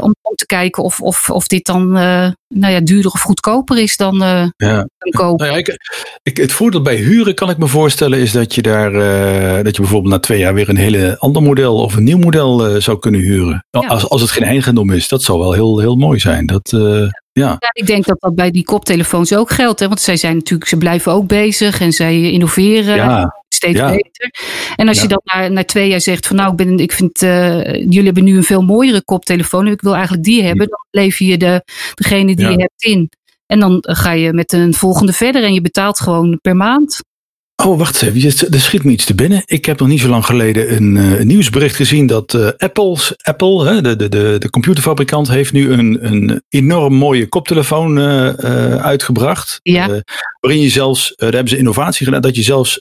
om, 0.00 0.14
om 0.22 0.34
te 0.34 0.46
kijken 0.46 0.82
of, 0.82 1.00
of, 1.00 1.30
of 1.30 1.46
dit 1.46 1.66
dan 1.66 1.90
nou 2.48 2.72
ja, 2.72 2.80
duurder 2.80 3.12
of 3.12 3.20
goedkoper 3.20 3.78
is 3.78 3.96
dan, 3.96 4.16
ja. 4.56 4.88
Kopen. 5.10 5.46
Nou 5.46 5.58
ja, 5.58 5.58
ik, 5.58 5.78
ik, 6.22 6.36
het 6.36 6.52
voordeel 6.52 6.82
bij 6.82 6.96
huren 6.96 7.34
kan 7.34 7.50
ik 7.50 7.58
me 7.58 7.66
voorstellen 7.66 8.18
is 8.18 8.32
dat 8.32 8.54
je 8.54 8.62
daar 8.62 8.92
uh, 8.94 9.64
dat 9.64 9.76
je 9.76 9.82
bijvoorbeeld 9.82 10.12
na 10.12 10.20
twee 10.20 10.38
jaar 10.38 10.54
weer 10.54 10.68
een 10.68 10.76
hele 10.76 11.18
ander 11.18 11.42
model 11.42 11.76
of 11.76 11.96
een 11.96 12.04
nieuw 12.04 12.18
model 12.18 12.70
uh, 12.70 12.80
zou 12.80 12.98
kunnen 12.98 13.20
huren. 13.20 13.64
Ja. 13.70 13.80
Als, 13.80 14.08
als 14.08 14.20
het 14.20 14.30
geen 14.30 14.48
eigendom 14.48 14.90
is, 14.90 15.08
dat 15.08 15.22
zou 15.22 15.38
wel 15.38 15.52
heel, 15.52 15.78
heel 15.78 15.96
mooi 15.96 16.18
zijn. 16.18 16.46
Dat, 16.46 16.72
uh, 16.72 16.80
ja. 17.32 17.56
ja. 17.58 17.70
ik 17.72 17.86
denk 17.86 18.04
dat 18.04 18.20
dat 18.20 18.34
bij 18.34 18.50
die 18.50 18.64
koptelefoons 18.64 19.34
ook 19.34 19.50
geldt. 19.50 19.80
Hè? 19.80 19.88
Want 19.88 20.00
zij 20.00 20.16
zijn 20.16 20.36
natuurlijk, 20.36 20.70
ze 20.70 20.76
blijven 20.76 21.12
ook 21.12 21.26
bezig 21.26 21.80
en 21.80 21.92
zij 21.92 22.30
innoveren. 22.30 22.96
Ja. 22.96 23.42
Steeds 23.48 23.80
beter. 23.80 24.30
En 24.76 24.88
als 24.88 25.00
je 25.00 25.08
dan 25.08 25.20
na, 25.24 25.48
na 25.48 25.64
twee 25.64 25.88
jaar 25.88 26.00
zegt 26.00 26.26
van 26.26 26.36
nou, 26.36 26.50
ik, 26.50 26.56
ben, 26.56 26.78
ik 26.78 26.92
vind, 26.92 27.20
jullie 27.20 28.04
hebben 28.04 28.24
nu 28.24 28.36
een 28.36 28.44
veel 28.44 28.62
mooiere 28.62 29.04
koptelefoon. 29.04 29.66
Ik 29.66 29.80
wil 29.80 29.94
eigenlijk 29.94 30.24
die 30.24 30.42
hebben. 30.42 30.68
Dan 30.68 30.86
lever 30.90 31.26
je 31.26 31.36
de, 31.36 31.62
degene 31.94 32.34
die 32.34 32.48
je 32.48 32.56
hebt 32.56 32.84
in. 32.84 33.10
En 33.46 33.60
dan 33.60 33.78
ga 33.80 34.12
je 34.12 34.32
met 34.32 34.52
een 34.52 34.74
volgende 34.74 35.12
verder 35.12 35.44
en 35.44 35.54
je 35.54 35.60
betaalt 35.60 36.00
gewoon 36.00 36.38
per 36.40 36.56
maand. 36.56 37.00
Oh, 37.62 37.78
wacht 37.78 38.02
even. 38.02 38.52
Er 38.52 38.60
schiet 38.60 38.84
me 38.84 38.90
iets 38.90 39.04
te 39.04 39.14
binnen. 39.14 39.42
Ik 39.44 39.64
heb 39.64 39.78
nog 39.78 39.88
niet 39.88 40.00
zo 40.00 40.08
lang 40.08 40.26
geleden 40.26 40.76
een, 40.76 40.96
een 40.96 41.26
nieuwsbericht 41.26 41.76
gezien 41.76 42.06
dat 42.06 42.34
uh, 42.34 42.48
Apple's, 42.56 43.14
Apple, 43.22 43.66
hè, 43.66 43.80
de, 43.80 43.96
de, 43.96 44.08
de, 44.08 44.36
de 44.38 44.50
computerfabrikant, 44.50 45.28
heeft 45.28 45.52
nu 45.52 45.72
een, 45.72 46.06
een 46.06 46.42
enorm 46.48 46.94
mooie 46.94 47.28
koptelefoon 47.28 47.98
uh, 47.98 48.28
uitgebracht. 48.76 49.58
Ja. 49.62 50.02
waarin 50.40 50.60
je 50.60 50.68
zelfs, 50.68 51.12
daar 51.16 51.32
hebben 51.32 51.48
ze 51.48 51.58
innovatie 51.58 52.04
gedaan, 52.04 52.22
dat 52.22 52.36
je 52.36 52.42
zelfs 52.42 52.78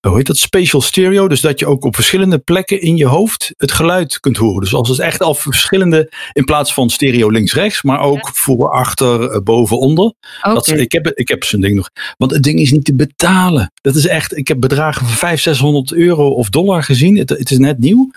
hoe 0.00 0.16
heet 0.16 0.26
dat, 0.26 0.36
spatial 0.36 0.80
stereo. 0.80 1.28
Dus 1.28 1.40
dat 1.40 1.58
je 1.58 1.66
ook 1.66 1.84
op 1.84 1.94
verschillende 1.94 2.38
plekken 2.38 2.80
in 2.80 2.96
je 2.96 3.06
hoofd 3.06 3.52
het 3.56 3.72
geluid 3.72 4.20
kunt 4.20 4.36
horen. 4.36 4.60
Dus 4.60 4.74
als 4.74 4.88
het 4.88 4.98
echt 4.98 5.22
al 5.22 5.34
verschillende, 5.34 6.12
in 6.32 6.44
plaats 6.44 6.74
van 6.74 6.90
stereo 6.90 7.30
links-rechts, 7.30 7.82
maar 7.82 8.00
ook 8.00 8.26
ja. 8.26 8.32
voor, 8.32 8.70
achter, 8.70 9.42
boven, 9.42 9.78
onder. 9.78 10.14
Okay. 10.40 10.54
Dat, 10.54 10.68
ik 10.68 10.92
heb, 10.92 11.06
ik 11.06 11.28
heb 11.28 11.44
zo'n 11.44 11.60
ding 11.60 11.74
nog. 11.74 11.90
Want 12.16 12.30
het 12.30 12.42
ding 12.42 12.58
is 12.58 12.70
niet 12.70 12.84
te 12.84 12.94
betalen. 12.94 13.72
Dat 13.80 13.94
is 13.94 14.06
echt, 14.06 14.36
ik 14.36 14.48
heb 14.48 14.60
bedragen 14.60 15.06
van 15.06 15.16
500, 15.16 15.42
600 15.42 15.92
euro 15.92 16.28
of 16.28 16.48
dollar 16.48 16.82
gezien. 16.82 17.16
Het, 17.16 17.28
het 17.28 17.50
is 17.50 17.58
net 17.58 17.78
nieuw. 17.78 18.10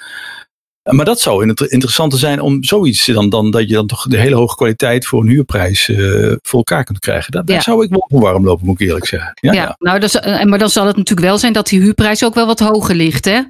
Maar 0.84 1.06
dat 1.06 1.20
zou 1.20 1.48
interessant 1.48 2.14
zijn 2.14 2.40
om 2.40 2.64
zoiets 2.64 3.06
dan, 3.06 3.30
dan 3.30 3.52
dat 3.52 3.70
je 3.70 3.74
dan 3.74 3.88
toch 3.88 4.08
de 4.08 4.18
hele 4.18 4.36
hoge 4.36 4.56
kwaliteit 4.56 5.06
voor 5.06 5.22
een 5.22 5.28
huurprijs 5.28 5.88
uh, 5.88 6.36
voor 6.42 6.58
elkaar 6.58 6.84
kunt 6.84 7.00
krijgen. 7.00 7.46
Daar, 7.46 7.62
zou 7.62 7.84
ik 7.84 7.90
wel 7.90 8.06
voor 8.08 8.22
warm 8.22 8.46
lopen, 8.46 8.66
moet 8.66 8.82
ik 8.82 8.88
eerlijk 8.88 9.06
zeggen. 9.06 9.32
Ja, 9.36 9.54
ja, 9.54 9.62
ja. 9.62 9.76
Nou, 9.80 10.00
is, 10.00 10.20
maar 10.44 10.60
dan 10.60 10.70
zal 10.70 10.86
het 10.86 10.98
natuurlijk 10.98 11.28
wel 11.28 11.38
zijn 11.38 11.54
dat 11.54 11.68
die 11.68 11.82
huurprijs 11.82 12.24
ook 12.24 12.36
wel 12.36 12.46
wat 12.46 12.60
hoger 12.60 12.96
ligt, 12.96 13.26
hè? 13.26 13.42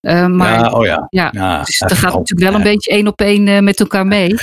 Uh, 0.00 0.26
maar, 0.26 0.58
ja, 0.58 0.70
oh 0.70 0.84
ja. 0.84 1.06
Ja, 1.10 1.62
dus 1.62 1.78
dat 1.78 1.92
gaat 1.92 2.14
natuurlijk 2.14 2.50
wel 2.50 2.54
een 2.58 2.72
beetje 2.72 2.90
één 2.90 3.06
op 3.06 3.20
één 3.20 3.46
uh, 3.46 3.58
met 3.58 3.80
elkaar 3.80 4.06
mee. 4.06 4.34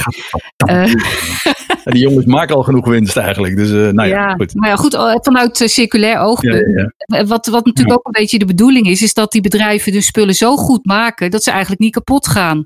die 1.83 2.01
jongens 2.01 2.25
maken 2.25 2.55
al 2.55 2.63
genoeg 2.63 2.87
winst 2.87 3.17
eigenlijk. 3.17 3.55
Dus, 3.55 3.69
nou 3.69 4.07
ja, 4.07 4.33
goed. 4.33 4.55
Maar 4.55 4.69
ja, 4.69 4.75
goed, 4.75 4.95
vanuit 5.21 5.63
circulair 5.65 6.19
oogpunt. 6.19 6.91
Wat, 7.27 7.47
wat 7.47 7.65
natuurlijk 7.65 7.97
ook 7.97 8.05
een 8.05 8.21
beetje 8.21 8.39
de 8.39 8.45
bedoeling 8.45 8.87
is, 8.87 9.01
is 9.01 9.13
dat 9.13 9.31
die 9.31 9.41
bedrijven 9.41 9.91
de 9.91 10.01
spullen 10.01 10.35
zo 10.35 10.55
goed 10.55 10.85
maken 10.85 11.31
dat 11.31 11.43
ze 11.43 11.51
eigenlijk 11.51 11.81
niet 11.81 11.93
kapot 11.93 12.27
gaan 12.27 12.35
gaan. 12.37 12.63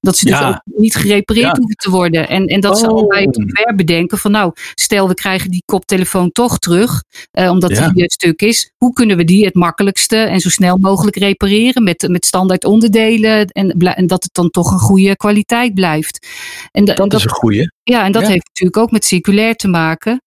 Dat 0.00 0.16
ze 0.16 0.24
dus 0.24 0.38
Ja. 0.38 0.48
ook 0.48 0.60
niet 0.80 0.94
gerepareerd 0.94 1.46
Ja. 1.46 1.56
hoeven 1.58 1.76
te 1.76 1.90
worden. 1.90 2.28
En, 2.28 2.46
en 2.46 2.60
dat 2.60 2.78
ze 2.78 2.86
al 2.86 3.06
bij 3.06 3.22
het 3.22 3.36
Oh. 3.36 3.42
ontwerp 3.42 3.76
bedenken 3.76 4.18
van 4.18 4.30
nou, 4.30 4.52
stel 4.74 5.08
we 5.08 5.14
krijgen 5.14 5.50
die 5.50 5.62
koptelefoon 5.66 6.30
toch 6.30 6.58
terug, 6.58 7.02
eh, 7.30 7.50
omdat 7.50 7.70
Ja. 7.70 7.88
die 7.88 8.02
het 8.02 8.12
stuk 8.12 8.40
is. 8.42 8.72
Hoe 8.76 8.92
kunnen 8.92 9.16
we 9.16 9.24
die 9.24 9.44
het 9.44 9.54
makkelijkste 9.54 10.16
en 10.16 10.40
zo 10.40 10.48
snel 10.48 10.76
mogelijk 10.76 11.16
repareren 11.16 11.82
met, 11.82 12.08
met 12.08 12.26
standaard 12.26 12.64
onderdelen 12.64 13.46
en, 13.46 13.70
en 13.70 14.06
dat 14.06 14.22
het 14.22 14.34
dan 14.34 14.50
toch 14.50 14.70
een 14.72 14.78
goede 14.78 15.16
kwaliteit 15.16 15.74
blijft. 15.74 16.26
En, 16.70 16.84
da- 16.84 16.94
en 16.94 17.08
Dat 17.08 17.18
is 17.18 17.24
een 17.24 17.30
goeie. 17.30 17.70
Ja, 17.84 18.04
en 18.04 18.12
dat 18.12 18.22
ja. 18.22 18.28
heeft 18.28 18.48
natuurlijk 18.48 18.76
ook 18.76 18.90
met 18.90 19.04
circulair 19.04 19.54
te 19.54 19.68
maken. 19.68 20.22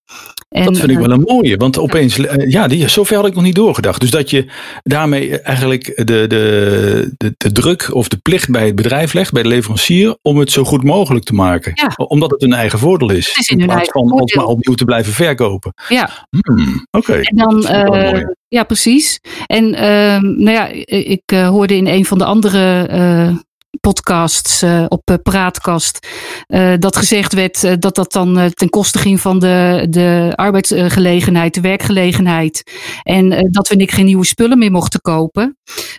En, 0.48 0.64
Dat 0.64 0.78
vind 0.78 0.90
ik 0.90 0.96
eh, 0.96 1.02
wel 1.02 1.10
een 1.10 1.20
mooie, 1.20 1.56
want 1.56 1.78
opeens, 1.78 2.18
eh, 2.18 2.50
ja, 2.50 2.68
die, 2.68 2.88
zover 2.88 3.16
had 3.16 3.26
ik 3.26 3.34
nog 3.34 3.42
niet 3.42 3.54
doorgedacht. 3.54 4.00
Dus 4.00 4.10
dat 4.10 4.30
je 4.30 4.46
daarmee 4.82 5.40
eigenlijk 5.40 5.92
de, 5.96 6.04
de, 6.04 7.14
de, 7.16 7.34
de 7.36 7.52
druk 7.52 7.94
of 7.94 8.08
de 8.08 8.16
plicht 8.16 8.50
bij 8.50 8.66
het 8.66 8.74
bedrijf 8.74 9.12
legt, 9.12 9.32
bij 9.32 9.42
de 9.42 9.48
leverancier, 9.48 10.16
om 10.22 10.38
het 10.38 10.50
zo 10.50 10.64
goed 10.64 10.84
mogelijk 10.84 11.24
te 11.24 11.34
maken. 11.34 11.72
Ja. 11.74 12.04
Omdat 12.06 12.30
het 12.30 12.40
hun 12.40 12.52
eigen 12.52 12.78
voordeel 12.78 13.10
is. 13.10 13.28
Het 13.28 13.38
is 13.38 13.48
in 13.48 13.66
plaats 13.66 13.90
van 13.90 14.02
ons 14.02 14.10
voordeel. 14.10 14.42
maar 14.42 14.46
opnieuw 14.46 14.74
te 14.74 14.84
blijven 14.84 15.12
verkopen. 15.12 15.74
ja, 15.88 16.26
Hmm, 16.30 16.86
Oké. 16.90 17.12
En 17.12 17.36
dan, 17.36 17.66
eh, 17.66 18.20
ja, 18.48 18.64
precies. 18.64 19.20
En 19.46 19.74
ehm, 19.74 20.22
nou 20.22 20.50
ja, 20.50 20.68
ik 20.84 21.22
hoorde 21.30 21.76
in 21.76 21.86
een 21.86 22.04
van 22.04 22.18
de 22.18 22.24
andere 22.24 23.44
podcasts 23.80 24.62
eh, 24.62 24.84
op 24.88 25.10
eh, 25.10 25.16
Praatkast 25.22 26.06
eh, 26.46 26.72
dat 26.78 26.96
gezegd 26.96 27.32
werd 27.32 27.82
dat 27.82 27.94
dat 27.94 28.12
dan 28.12 28.50
ten 28.54 28.68
koste 28.68 28.98
ging 28.98 29.20
van 29.20 29.38
de, 29.38 29.86
de 29.90 30.32
arbeidsgelegenheid, 30.34 31.54
de 31.54 31.60
werkgelegenheid. 31.60 32.62
En 33.02 33.48
dat 33.50 33.68
we 33.68 33.74
niks 33.74 33.94
geen 33.94 34.04
nieuwe 34.04 34.24
spullen 34.24 34.58
meer 34.58 34.70
mochten 34.70 35.00
kopen. 35.00 35.56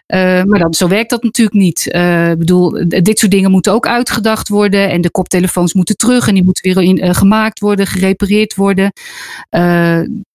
Maar 0.08 0.60
dan, 0.60 0.74
zo 0.74 0.88
werkt 0.88 1.10
dat 1.10 1.24
natuurlijk 1.24 1.58
niet. 1.58 1.86
Ik 2.32 2.38
bedoel, 2.38 2.72
dit 2.88 3.20
soort 3.20 3.32
dingen 3.32 3.52
moeten 3.52 3.74
ook 3.74 3.88
uitgedacht 3.88 4.48
worden. 4.48 4.90
En 4.90 5.02
de 5.02 5.12
koptelefoons 5.12 5.74
moeten 5.74 5.96
terug 5.96 6.28
en 6.28 6.34
die 6.34 6.44
moeten 6.44 6.74
weer 6.74 6.84
in, 6.84 7.16
gemaakt 7.16 7.60
worden, 7.60 7.88
gerepareerd 7.88 8.56
worden. 8.56 8.92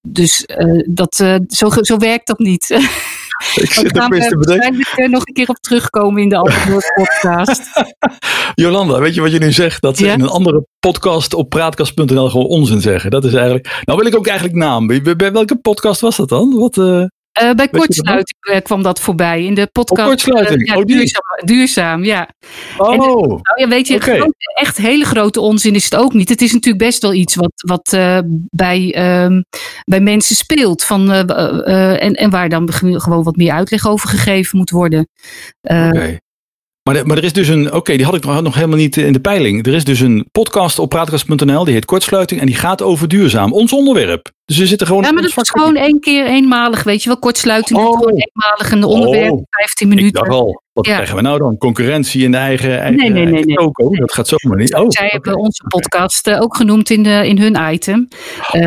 Dus 0.09 0.47
dat, 0.87 1.15
zo, 1.49 1.71
zo 1.71 1.97
werkt 1.97 2.27
dat 2.27 2.39
niet. 2.39 2.67
Ik 3.55 3.73
zit 3.73 3.97
gaan 3.99 4.05
opeens 4.07 4.29
te 4.29 4.37
bedenken. 4.37 5.11
nog 5.11 5.27
een 5.27 5.35
keer 5.35 5.49
op 5.49 5.57
terugkomen 5.57 6.23
in 6.23 6.29
de 6.29 6.37
andere 6.37 6.93
podcast. 7.03 7.63
Jolanda, 8.55 8.99
weet 9.01 9.15
je 9.15 9.21
wat 9.21 9.33
je 9.33 9.39
nu 9.39 9.53
zegt? 9.53 9.83
Dat 9.83 9.97
ze 9.97 10.05
Ja? 10.05 10.13
in 10.13 10.21
een 10.21 10.29
andere 10.29 10.67
podcast 10.81 11.35
op 11.35 11.49
praatkast.nl 11.49 12.29
gewoon 12.31 12.47
onzin 12.47 12.81
zeggen. 12.81 13.11
Dat 13.11 13.25
is 13.25 13.33
eigenlijk. 13.35 13.83
Nou 13.85 13.99
wil 13.99 14.09
ik 14.09 14.17
ook 14.17 14.27
eigenlijk 14.27 14.59
naam. 14.59 14.87
Bij 14.87 15.17
welke 15.33 15.57
podcast 15.57 16.01
was 16.01 16.17
dat 16.17 16.29
dan? 16.29 16.55
Wat, 16.59 16.79
eh, 16.79 17.05
Eh, 17.33 17.51
bij 17.51 17.69
kortsluiting 17.69 18.39
eh, 18.41 18.61
kwam 18.63 18.83
dat 18.83 19.01
voorbij 19.01 19.45
in 19.45 19.55
de 19.55 19.67
podcast. 19.73 20.09
kortsluiting? 20.09 20.61
eh, 20.61 20.67
ja, 20.67 20.77
Oh, 20.81 20.85
duurzaam, 20.85 21.23
duurzaam, 21.45 22.05
ja. 22.05 22.29
oh, 22.77 22.97
Nou 22.97 23.41
ja, 23.55 23.69
weet 23.69 23.89
je, 23.89 23.99
groot- 24.01 24.35
echt 24.55 24.77
hele 24.77 25.05
grote 25.05 25.41
onzin 25.41 25.75
is 25.75 25.85
het 25.85 25.97
ook 25.97 26.13
niet. 26.13 26.29
Het 26.29 26.43
is 26.43 26.53
natuurlijk 26.53 26.85
best 26.85 27.03
wel 27.03 27.13
iets 27.13 27.35
wat, 27.35 27.53
wat 27.67 27.97
bij, 28.51 28.93
ehm, 28.95 29.43
bij 29.85 30.01
mensen 30.01 30.37
speelt. 30.37 30.85
Van, 30.85 31.11
en, 31.13 32.15
en 32.15 32.31
waar 32.31 32.49
dan 32.49 32.73
gewoon 32.73 33.23
wat 33.23 33.37
meer 33.37 33.53
uitleg 33.53 33.87
over 33.87 34.09
gegeven 34.09 34.59
moet 34.59 34.71
worden. 34.71 35.09
Oké. 35.63 36.19
Maar, 36.83 37.07
maar 37.07 37.17
er 37.17 37.25
is 37.25 37.33
dus 37.33 37.49
een, 37.49 37.73
oké, 37.73 37.97
die 37.97 38.05
had 38.05 38.15
ik 38.15 38.25
nog 38.25 38.43
nog 38.43 38.55
helemaal 38.55 38.77
niet 38.77 38.97
in 38.97 39.13
de 39.13 39.21
peiling. 39.21 39.67
Er 39.67 39.75
is 39.75 39.85
dus 39.85 40.01
een 40.01 40.29
podcast 40.33 40.79
op 40.79 40.89
praatkast.nl, 40.89 41.65
die 41.65 41.75
heet 41.75 41.85
Kortsluiting 41.85 42.41
en 42.41 42.47
die 42.47 42.55
gaat 42.57 42.83
over 42.83 43.09
duurzaam. 43.09 43.53
Ons 43.53 43.73
onderwerp. 43.73 44.31
Dus 44.53 44.61
we 44.61 44.67
zitten 44.67 44.87
gewoon 44.87 45.03
Ja, 45.03 45.09
in 45.09 45.15
maar 45.15 45.23
dat 45.23 45.37
is 45.37 45.51
gewoon 45.51 45.77
één 45.77 46.01
keer 46.01 46.27
eenmalig, 46.27 46.83
weet 46.83 47.03
je 47.03 47.09
wel. 47.09 47.19
Kortsluiting 47.19 47.79
Oh. 47.81 47.87
gewoon 47.99 48.09
eenmalig 48.15 48.71
een 48.73 48.85
onderwerp, 48.85 49.31
Oh. 49.31 49.43
15 49.51 49.91
Ik 49.91 49.97
minuten. 49.97 50.23
al, 50.29 50.63
wat 50.73 50.87
Ja. 50.87 50.93
krijgen 50.95 51.17
we 51.17 51.23
nou 51.23 51.39
dan? 51.39 51.57
Concurrentie 51.59 52.25
in 52.25 52.31
de 52.31 52.37
eigen, 52.37 52.71
eigen, 52.81 52.97
Nee, 52.97 53.11
nee, 53.11 53.25
nee, 53.25 53.35
eigen 53.35 53.55
toko? 53.55 53.95
Dat 53.97 54.13
gaat 54.13 54.29
zomaar 54.29 54.59
niet. 54.59 54.75
Oh, 54.75 54.85
Zij 54.89 55.07
hebben 55.09 55.37
onze 55.37 55.65
podcast 55.69 56.27
eh, 56.27 56.41
ook 56.41 56.57
genoemd 56.57 56.91
in, 56.91 57.03
de, 57.03 57.29
in 57.29 57.39
hun 57.39 57.73
item. 57.73 58.09
Eh, 58.51 58.67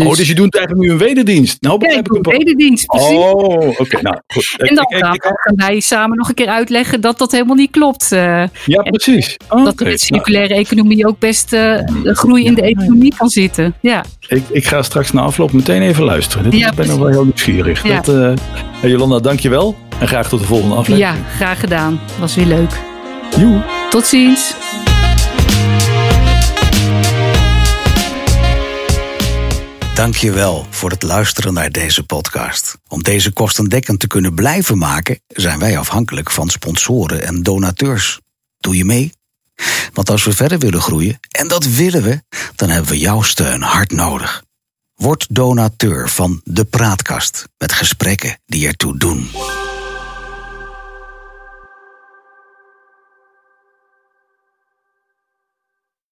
Oh. 0.00 0.06
oh, 0.06 0.14
dus 0.16 0.28
je 0.28 0.34
doet 0.34 0.56
eigenlijk 0.56 0.86
nu 0.86 0.92
een 0.92 0.98
wederdienst. 0.98 1.56
Nou 1.62 1.88
ja, 1.90 1.98
ik 1.98 2.04
doe 2.04 2.20
pas. 2.20 2.36
wederdienst, 2.36 2.86
precies. 2.86 3.08
Oh, 3.16 3.68
oké. 3.80 4.02
nou, 4.02 4.16
goed. 4.26 4.54
en 4.58 4.74
dan 4.74 4.84
Ik- 4.88 4.96
ik- 4.96 5.04
gaan, 5.04 5.14
ik- 5.14 5.22
gaan 5.22 5.54
wij 5.56 5.80
samen 5.80 6.16
nog 6.16 6.28
een 6.28 6.34
keer 6.34 6.48
uitleggen 6.48 7.00
dat 7.00 7.18
dat 7.18 7.32
helemaal 7.32 7.54
niet 7.56 7.70
klopt. 7.70 8.12
eh, 8.12 8.42
ja, 8.64 8.82
precies. 8.82 9.36
dat 9.48 9.58
er 9.58 9.64
met 9.64 9.78
nou, 9.78 9.96
circulaire 9.98 10.54
economie 10.54 11.06
ook 11.06 11.18
best 11.18 11.52
een 11.52 12.14
groei 12.16 12.44
in 12.44 12.54
de 12.54 12.62
economie 12.62 13.14
kan 13.16 13.28
zitten. 13.28 13.74
Ja, 13.80 14.04
ik, 14.28 14.42
ik 14.50 14.66
ga 14.66 14.82
straks 14.82 15.12
na 15.12 15.20
afloop 15.20 15.52
meteen 15.52 15.82
even 15.82 16.04
luisteren. 16.04 16.50
Dit, 16.50 16.60
Ja, 16.60 16.68
ik 16.70 16.74
ben 16.74 16.86
nog 16.88 16.98
wel 16.98 17.08
heel 17.08 17.24
nieuwsgierig. 17.24 17.82
Ja. 17.86 18.00
Dat, 18.00 18.38
hey, 18.72 18.90
Jolanda, 18.90 19.18
dankjewel. 19.18 19.76
En 19.98 20.08
graag 20.08 20.28
tot 20.28 20.40
de 20.40 20.46
volgende 20.46 20.74
aflevering. 20.74 21.16
ja, 21.18 21.24
graag 21.36 21.60
gedaan. 21.60 22.00
Was 22.20 22.34
weer 22.34 22.46
leuk. 22.46 22.70
Joe. 23.38 23.62
Tot 23.90 24.06
ziens. 24.06 24.54
Dankjewel 29.98 30.66
voor 30.70 30.90
het 30.90 31.02
luisteren 31.02 31.54
naar 31.54 31.70
deze 31.70 32.02
podcast. 32.02 32.78
Om 32.88 33.02
deze 33.02 33.32
kostendekkend 33.32 34.00
te 34.00 34.06
kunnen 34.06 34.34
blijven 34.34 34.78
maken, 34.78 35.20
zijn 35.26 35.58
wij 35.58 35.78
afhankelijk 35.78 36.30
van 36.30 36.48
sponsoren 36.48 37.22
en 37.22 37.42
donateurs. 37.42 38.20
Doe 38.58 38.76
je 38.76 38.84
mee? 38.84 39.12
Want 39.92 40.10
als 40.10 40.24
we 40.24 40.32
verder 40.32 40.58
willen 40.58 40.80
groeien, 40.80 41.18
en 41.30 41.48
dat 41.48 41.64
willen 41.64 42.02
we, 42.02 42.22
dan 42.56 42.68
hebben 42.68 42.90
we 42.90 42.98
jouw 42.98 43.22
steun 43.22 43.62
hard 43.62 43.92
nodig. 43.92 44.42
Word 44.94 45.26
donateur 45.30 46.08
van 46.08 46.40
De 46.44 46.64
Praatkast 46.64 47.48
met 47.56 47.72
gesprekken 47.72 48.40
die 48.46 48.66
ertoe 48.66 48.98
doen. 48.98 49.30